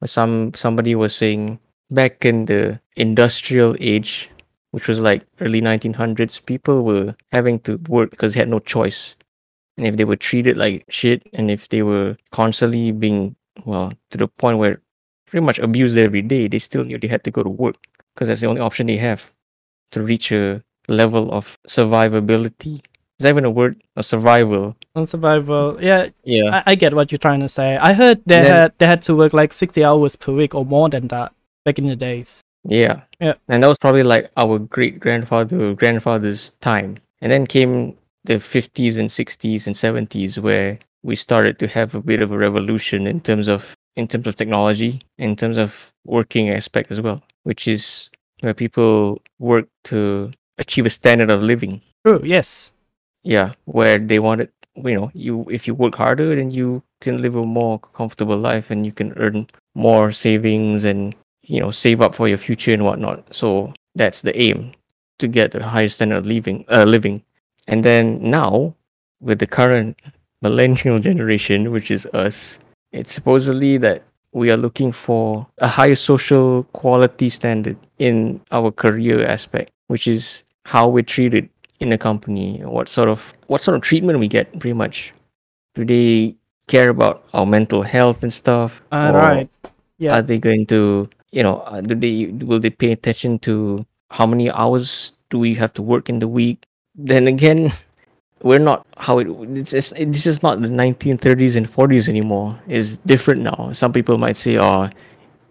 where 0.00 0.08
some 0.08 0.52
somebody 0.54 0.94
was 0.94 1.14
saying 1.14 1.58
back 1.90 2.24
in 2.24 2.46
the 2.46 2.80
industrial 2.96 3.76
age 3.80 4.30
which 4.74 4.88
was 4.88 4.98
like 4.98 5.22
early 5.40 5.62
1900s 5.62 6.44
people 6.46 6.84
were 6.84 7.14
having 7.30 7.60
to 7.60 7.76
work 7.86 8.10
because 8.10 8.34
they 8.34 8.40
had 8.40 8.48
no 8.48 8.58
choice. 8.58 9.14
And 9.76 9.86
if 9.86 9.96
they 9.96 10.04
were 10.04 10.16
treated 10.16 10.56
like 10.56 10.84
shit 10.88 11.22
and 11.32 11.48
if 11.48 11.68
they 11.68 11.82
were 11.82 12.16
constantly 12.32 12.90
being 12.90 13.36
well 13.64 13.92
to 14.10 14.18
the 14.18 14.26
point 14.26 14.58
where 14.58 14.80
pretty 15.26 15.46
much 15.46 15.60
abused 15.60 15.96
every 15.96 16.22
day 16.22 16.48
they 16.48 16.58
still 16.58 16.84
knew 16.84 16.98
they 16.98 17.06
had 17.06 17.22
to 17.22 17.30
go 17.30 17.44
to 17.44 17.48
work 17.48 17.76
because 18.12 18.26
that's 18.26 18.40
the 18.40 18.48
only 18.48 18.60
option 18.60 18.88
they 18.88 18.96
have 18.96 19.32
to 19.92 20.02
reach 20.02 20.32
a 20.32 20.60
level 20.88 21.30
of 21.32 21.56
survivability. 21.68 22.74
Is 23.18 23.22
that 23.22 23.28
even 23.28 23.44
a 23.44 23.50
word? 23.50 23.80
A 23.94 24.02
survival. 24.02 24.76
On 24.96 25.06
survival. 25.06 25.78
Yeah 25.80 26.08
yeah. 26.24 26.62
I, 26.66 26.72
I 26.72 26.74
get 26.74 26.94
what 26.94 27.12
you're 27.12 27.20
trying 27.20 27.40
to 27.46 27.48
say. 27.48 27.76
I 27.76 27.92
heard 27.92 28.22
they 28.26 28.42
then- 28.42 28.52
had 28.52 28.72
they 28.78 28.88
had 28.88 29.02
to 29.02 29.14
work 29.14 29.32
like 29.32 29.52
sixty 29.52 29.84
hours 29.84 30.16
per 30.16 30.32
week 30.32 30.52
or 30.52 30.66
more 30.66 30.88
than 30.88 31.06
that 31.14 31.32
back 31.64 31.78
in 31.78 31.86
the 31.86 31.94
days. 31.94 32.42
Yeah. 32.68 33.02
Yeah. 33.20 33.34
And 33.48 33.62
that 33.62 33.68
was 33.68 33.78
probably 33.78 34.02
like 34.02 34.30
our 34.36 34.58
great 34.58 35.00
grandfather 35.00 35.74
grandfather's 35.74 36.50
time. 36.60 36.98
And 37.20 37.30
then 37.30 37.46
came 37.46 37.96
the 38.24 38.34
50s 38.34 38.98
and 38.98 39.08
60s 39.08 39.66
and 39.66 39.76
70s 39.76 40.38
where 40.38 40.78
we 41.02 41.14
started 41.14 41.58
to 41.58 41.68
have 41.68 41.94
a 41.94 42.00
bit 42.00 42.22
of 42.22 42.32
a 42.32 42.38
revolution 42.38 43.06
in 43.06 43.20
terms 43.20 43.48
of 43.48 43.74
in 43.96 44.08
terms 44.08 44.26
of 44.26 44.34
technology, 44.36 45.00
in 45.18 45.36
terms 45.36 45.56
of 45.56 45.92
working 46.04 46.50
aspect 46.50 46.90
as 46.90 47.00
well, 47.00 47.22
which 47.44 47.68
is 47.68 48.10
where 48.40 48.54
people 48.54 49.22
work 49.38 49.68
to 49.84 50.32
achieve 50.58 50.86
a 50.86 50.90
standard 50.90 51.30
of 51.30 51.42
living. 51.42 51.80
True. 52.04 52.20
Yes. 52.24 52.72
Yeah, 53.22 53.52
where 53.64 53.98
they 53.98 54.18
wanted 54.18 54.50
you 54.76 54.94
know, 54.94 55.10
you 55.14 55.44
if 55.50 55.66
you 55.66 55.74
work 55.74 55.94
harder 55.94 56.34
then 56.34 56.50
you 56.50 56.82
can 57.00 57.22
live 57.22 57.36
a 57.36 57.44
more 57.44 57.78
comfortable 57.78 58.36
life 58.36 58.70
and 58.70 58.84
you 58.84 58.92
can 58.92 59.12
earn 59.16 59.46
more 59.74 60.10
savings 60.10 60.84
and 60.84 61.14
you 61.44 61.60
know 61.60 61.70
save 61.70 62.00
up 62.00 62.14
for 62.14 62.28
your 62.28 62.38
future 62.38 62.72
and 62.72 62.84
whatnot. 62.84 63.34
So 63.34 63.72
that's 63.94 64.22
the 64.22 64.36
aim 64.38 64.72
to 65.18 65.28
get 65.28 65.54
a 65.54 65.62
higher 65.62 65.88
standard 65.88 66.18
of 66.18 66.26
living 66.26 66.64
uh, 66.70 66.84
living. 66.84 67.22
And 67.68 67.84
then 67.84 68.18
now 68.22 68.74
with 69.20 69.38
the 69.38 69.46
current 69.46 70.00
millennial 70.42 70.98
generation, 70.98 71.70
which 71.70 71.90
is 71.90 72.06
us, 72.12 72.58
it's 72.92 73.12
supposedly 73.12 73.78
that 73.78 74.02
we 74.32 74.50
are 74.50 74.56
looking 74.56 74.92
for 74.92 75.46
a 75.58 75.68
higher 75.68 75.94
social 75.94 76.64
quality 76.72 77.28
standard 77.28 77.76
in 77.98 78.40
our 78.50 78.70
career 78.70 79.24
aspect, 79.26 79.70
which 79.86 80.06
is 80.06 80.42
how 80.64 80.88
we're 80.88 81.02
treated 81.02 81.48
in 81.80 81.92
a 81.92 81.98
company, 81.98 82.58
what 82.64 82.88
sort 82.88 83.08
of 83.08 83.34
what 83.46 83.60
sort 83.60 83.76
of 83.76 83.82
treatment 83.82 84.18
we 84.18 84.28
get 84.28 84.50
pretty 84.58 84.74
much. 84.74 85.12
Do 85.74 85.84
they 85.84 86.36
care 86.66 86.88
about 86.88 87.24
our 87.34 87.46
mental 87.46 87.82
health 87.82 88.22
and 88.22 88.32
stuff? 88.32 88.82
Uh, 88.92 89.12
right. 89.14 89.50
Yeah. 89.98 90.18
Are 90.18 90.22
they 90.22 90.38
going 90.38 90.66
to, 90.66 91.08
you 91.34 91.42
know, 91.42 91.58
uh, 91.66 91.80
do 91.80 91.94
they 91.96 92.26
will 92.46 92.60
they 92.60 92.70
pay 92.70 92.92
attention 92.92 93.40
to 93.40 93.84
how 94.10 94.24
many 94.24 94.50
hours 94.52 95.12
do 95.30 95.38
we 95.38 95.54
have 95.56 95.72
to 95.74 95.82
work 95.82 96.08
in 96.08 96.20
the 96.20 96.28
week? 96.28 96.64
Then 96.94 97.26
again, 97.26 97.72
we're 98.42 98.60
not 98.60 98.86
how 98.98 99.18
it. 99.18 99.26
It's, 99.58 99.72
it's 99.74 99.90
it, 99.92 100.12
this 100.12 100.26
is 100.26 100.44
not 100.44 100.62
the 100.62 100.68
1930s 100.68 101.56
and 101.56 101.66
40s 101.66 102.08
anymore. 102.08 102.60
It's 102.68 102.98
different 102.98 103.42
now. 103.42 103.72
Some 103.72 103.92
people 103.92 104.16
might 104.16 104.36
say, 104.36 104.58
"Oh, 104.58 104.88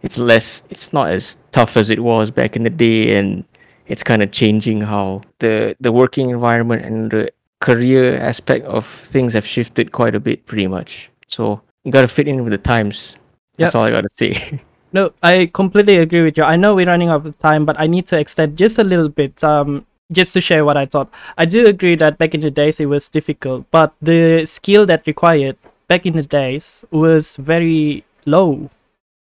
it's 0.02 0.18
less. 0.18 0.64
It's 0.70 0.94
not 0.94 1.10
as 1.10 1.38
tough 1.52 1.76
as 1.76 1.90
it 1.90 2.00
was 2.00 2.32
back 2.32 2.56
in 2.56 2.64
the 2.64 2.70
day," 2.72 3.18
and 3.18 3.44
it's 3.88 4.04
kind 4.04 4.24
of 4.24 4.32
changing 4.32 4.82
how 4.82 5.22
the 5.40 5.76
the 5.82 5.92
working 5.92 6.30
environment 6.30 6.86
and 6.86 7.12
the 7.12 7.30
career 7.60 8.18
aspect 8.20 8.66
of 8.68 8.86
things 8.86 9.34
have 9.34 9.46
shifted 9.46 9.92
quite 9.92 10.16
a 10.16 10.20
bit, 10.20 10.46
pretty 10.46 10.68
much. 10.68 11.10
So 11.28 11.62
you 11.84 11.92
gotta 11.92 12.08
fit 12.08 12.30
in 12.30 12.44
with 12.46 12.52
the 12.52 12.58
times. 12.58 13.18
That's 13.58 13.76
all 13.76 13.84
I 13.84 13.92
gotta 13.92 14.10
say. 14.16 14.62
No, 14.94 15.12
I 15.24 15.50
completely 15.52 15.98
agree 15.98 16.22
with 16.22 16.38
you. 16.38 16.44
I 16.44 16.56
know 16.56 16.76
we're 16.76 16.86
running 16.86 17.10
out 17.10 17.26
of 17.26 17.38
time, 17.40 17.66
but 17.66 17.80
I 17.80 17.88
need 17.88 18.06
to 18.08 18.20
extend 18.20 18.58
just 18.58 18.78
a 18.78 18.84
little 18.84 19.10
bit, 19.10 19.44
um, 19.44 19.88
just 20.12 20.34
to 20.34 20.42
share 20.42 20.64
what 20.64 20.78
I 20.78 20.86
thought. 20.86 21.10
I 21.36 21.46
do 21.46 21.66
agree 21.66 21.96
that 21.96 22.20
back 22.20 22.36
in 22.36 22.42
the 22.42 22.52
days 22.52 22.80
it 22.80 22.86
was 22.86 23.10
difficult, 23.10 23.66
but 23.72 23.94
the 24.02 24.46
skill 24.46 24.86
that 24.86 25.08
required 25.08 25.58
back 25.88 26.06
in 26.06 26.14
the 26.14 26.22
days 26.22 26.84
was 26.92 27.38
very 27.38 28.04
low, 28.28 28.70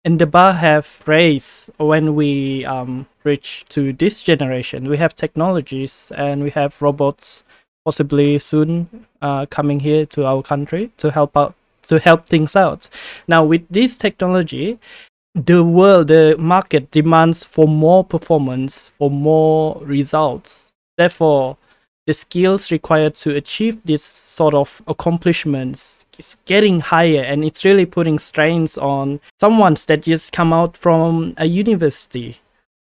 and 0.04 0.20
the 0.20 0.28
bar 0.28 0.54
have 0.54 1.04
raised 1.06 1.70
when 1.78 2.16
we 2.16 2.66
um 2.66 3.08
reach 3.24 3.66
to 3.70 3.94
this 3.94 4.22
generation. 4.22 4.90
We 4.90 4.98
have 4.98 5.16
technologies 5.16 6.12
and 6.18 6.44
we 6.44 6.50
have 6.52 6.82
robots, 6.82 7.44
possibly 7.86 8.40
soon, 8.40 9.06
uh, 9.22 9.46
coming 9.46 9.80
here 9.82 10.06
to 10.08 10.26
our 10.26 10.42
country 10.42 10.92
to 10.98 11.12
help 11.12 11.38
out 11.38 11.56
to 11.84 12.00
help 12.00 12.28
things 12.28 12.56
out. 12.56 12.90
Now 13.28 13.44
with 13.44 13.66
this 13.70 13.98
technology 13.98 14.80
the 15.34 15.64
world 15.64 16.10
the 16.10 16.36
market 16.38 16.92
demands 16.92 17.44
for 17.44 17.68
more 17.68 18.04
performance 18.04 18.90
for 18.90 19.10
more 19.10 19.80
results. 19.82 20.72
Therefore 20.98 21.58
the 22.08 22.14
skills 22.14 22.72
required 22.72 23.16
to 23.16 23.36
achieve 23.36 23.82
this 23.86 24.04
sort 24.04 24.54
of 24.54 24.82
accomplishments 24.88 26.06
is 26.18 26.38
getting 26.46 26.80
higher 26.80 27.22
and 27.22 27.46
it's 27.46 27.64
really 27.64 27.86
putting 27.86 28.20
strains 28.20 28.78
on 28.78 29.20
someone 29.40 29.76
that 29.88 30.04
just 30.04 30.34
come 30.34 30.52
out 30.52 30.76
from 30.76 31.34
a 31.38 31.46
university. 31.46 32.40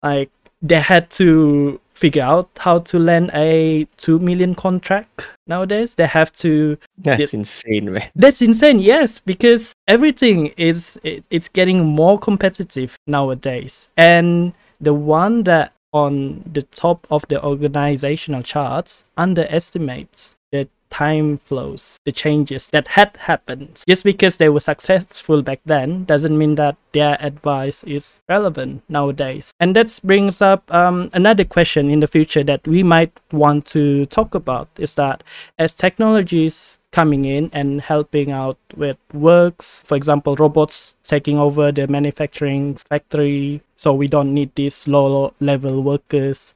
Like 0.02 0.30
they 0.62 0.80
had 0.80 1.10
to 1.12 1.82
figure 2.00 2.24
out 2.24 2.50
how 2.66 2.80
to 2.80 2.98
land 2.98 3.30
a 3.34 3.86
2 3.98 4.20
million 4.20 4.56
contract 4.56 5.28
nowadays 5.48 5.96
they 5.96 6.08
have 6.08 6.32
to 6.34 6.78
That's 6.98 7.34
insane, 7.34 7.92
man. 7.92 8.10
that's 8.16 8.42
insane, 8.42 8.80
yes, 8.80 9.20
because 9.32 9.74
everything 9.88 10.48
is 10.70 11.00
it, 11.04 11.24
it's 11.30 11.50
getting 11.50 11.80
more 11.86 12.18
competitive 12.20 12.92
nowadays. 13.08 13.88
And 13.98 14.54
the 14.80 14.94
one 14.94 15.44
that 15.44 15.74
on 15.92 16.44
the 16.54 16.62
top 16.62 17.08
of 17.10 17.22
the 17.28 17.44
organizational 17.44 18.44
charts 18.44 19.04
underestimates 19.18 20.36
the 20.52 20.68
time 20.90 21.38
flows, 21.38 22.00
the 22.06 22.12
changes 22.12 22.68
that 22.68 22.90
had 22.90 23.16
happened. 23.18 23.84
Just 23.88 24.04
because 24.04 24.38
they 24.38 24.50
were 24.50 24.60
successful 24.60 25.42
back 25.42 25.62
then 25.66 26.06
doesn't 26.06 26.38
mean 26.38 26.56
that 26.56 26.78
their 26.92 27.18
advice 27.22 27.84
is 27.84 28.20
relevant 28.28 28.84
nowadays. 28.90 29.54
And 29.60 29.76
that 29.76 30.00
brings 30.04 30.42
up 30.42 30.72
um, 30.74 31.10
another 31.14 31.44
question 31.44 31.90
in 31.90 32.00
the 32.00 32.08
future 32.08 32.44
that 32.44 32.68
we 32.68 32.84
might 32.84 33.20
want 33.32 33.66
to 33.68 34.06
talk 34.08 34.36
about 34.36 34.68
is 34.78 34.96
that 34.96 35.24
as 35.58 35.74
technologies 35.74 36.80
coming 36.92 37.26
in 37.26 37.50
and 37.54 37.82
helping 37.82 38.32
out 38.32 38.58
with 38.76 38.98
works, 39.14 39.84
for 39.86 39.96
example, 39.96 40.36
robots 40.36 40.96
taking 41.04 41.38
over 41.38 41.72
the 41.72 41.88
manufacturing 41.88 42.76
factory, 42.76 43.62
so 43.76 43.94
we 43.94 44.08
don't 44.08 44.34
need 44.34 44.54
these 44.56 44.88
low 44.88 45.34
level 45.40 45.84
workers 45.84 46.54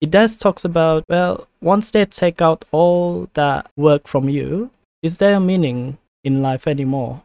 it 0.00 0.10
does 0.10 0.36
talks 0.36 0.64
about 0.64 1.04
well 1.08 1.46
once 1.60 1.90
they 1.90 2.04
take 2.04 2.40
out 2.40 2.64
all 2.70 3.28
that 3.34 3.70
work 3.76 4.06
from 4.06 4.28
you 4.28 4.70
is 5.02 5.18
there 5.18 5.34
a 5.34 5.40
meaning 5.40 5.98
in 6.24 6.42
life 6.42 6.66
anymore 6.66 7.22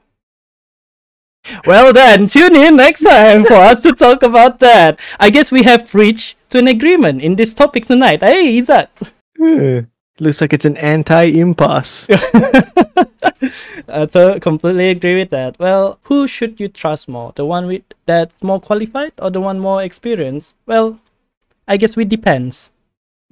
well 1.65 1.93
then 1.93 2.27
tune 2.27 2.55
in 2.55 2.75
next 2.75 3.01
time 3.01 3.45
for 3.45 3.53
us 3.53 3.81
to 3.81 3.93
talk 3.93 4.23
about 4.23 4.59
that 4.59 4.99
i 5.19 5.29
guess 5.29 5.51
we 5.51 5.63
have 5.63 5.93
reached 5.93 6.35
to 6.49 6.57
an 6.57 6.67
agreement 6.67 7.21
in 7.21 7.35
this 7.35 7.53
topic 7.53 7.85
tonight 7.85 8.21
hey 8.21 8.59
Izzat 8.59 8.89
Looks 10.17 10.39
like 10.39 10.53
it's 10.53 10.63
an 10.63 10.77
anti-impasse. 10.77 12.07
I 13.89 14.07
so 14.09 14.39
completely 14.39 14.89
agree 14.89 15.17
with 15.17 15.29
that. 15.31 15.59
Well, 15.59 15.99
who 16.03 16.25
should 16.25 16.57
you 16.57 16.69
trust 16.69 17.09
more? 17.09 17.33
The 17.35 17.45
one 17.45 17.67
with 17.67 17.83
that's 18.05 18.41
more 18.41 18.61
qualified 18.61 19.11
or 19.19 19.29
the 19.29 19.41
one 19.41 19.59
more 19.59 19.83
experienced? 19.83 20.53
Well, 20.65 21.01
I 21.67 21.78
guess 21.78 21.97
it 21.97 22.10
depends. 22.10 22.71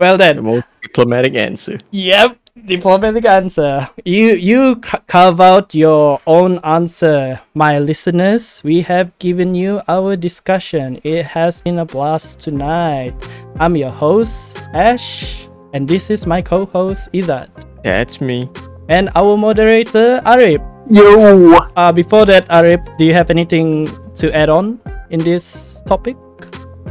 well 0.00 0.16
then. 0.16 0.36
the 0.36 0.42
most 0.42 0.66
diplomatic 0.82 1.34
answer. 1.34 1.78
Yep, 1.90 2.38
diplomatic 2.66 3.24
answer. 3.26 3.90
You 4.04 4.34
you 4.38 4.80
c- 4.84 4.98
carve 5.06 5.40
out 5.40 5.74
your 5.74 6.20
own 6.26 6.58
answer, 6.62 7.40
my 7.54 7.78
listeners. 7.78 8.62
We 8.64 8.82
have 8.82 9.10
given 9.18 9.54
you 9.54 9.82
our 9.88 10.14
discussion. 10.16 11.00
It 11.02 11.26
has 11.34 11.60
been 11.60 11.78
a 11.78 11.84
blast 11.86 12.38
tonight. 12.40 13.14
I'm 13.58 13.74
your 13.76 13.90
host 13.90 14.62
Ash, 14.74 15.46
and 15.74 15.86
this 15.88 16.10
is 16.10 16.26
my 16.26 16.42
co-host 16.42 17.10
Izzat, 17.12 17.50
That's 17.82 18.20
me. 18.20 18.48
and 18.88 19.10
our 19.14 19.36
moderator 19.36 20.22
Arif. 20.26 20.62
Yo! 20.90 21.58
Uh, 21.76 21.90
before 21.92 22.26
that, 22.26 22.46
Arif, 22.50 22.82
do 22.98 23.04
you 23.04 23.14
have 23.14 23.30
anything 23.30 23.88
to 24.20 24.28
add 24.36 24.50
on 24.50 24.78
in 25.10 25.18
this 25.22 25.80
topic? 25.86 26.14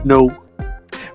No. 0.03 0.31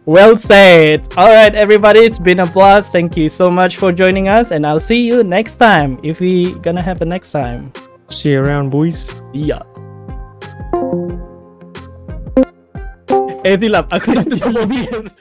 Well 0.09 0.41
said. 0.41 1.13
All 1.19 1.29
right, 1.29 1.55
everybody, 1.55 2.01
it's 2.01 2.19
been 2.19 2.41
a 2.41 2.47
blast. 2.47 2.93
Thank 2.93 3.15
you 3.15 3.29
so 3.29 3.51
much 3.51 3.77
for 3.77 3.93
joining 3.93 4.27
us, 4.27 4.53
and 4.53 4.65
I'll 4.65 4.81
see 4.81 5.05
you 5.05 5.23
next 5.23 5.57
time 5.57 6.01
if 6.03 6.19
we 6.19 6.57
gonna 6.65 6.81
have 6.81 7.03
a 7.03 7.05
next 7.05 7.31
time. 7.31 7.77
See 8.09 8.33
you 8.33 8.41
around, 8.41 8.73
boys. 8.73 9.13
Yeah. 9.37 9.61
Eh, 13.45 13.61
silap. 13.61 13.93
Aku 13.93 14.17
tahu 14.17 15.13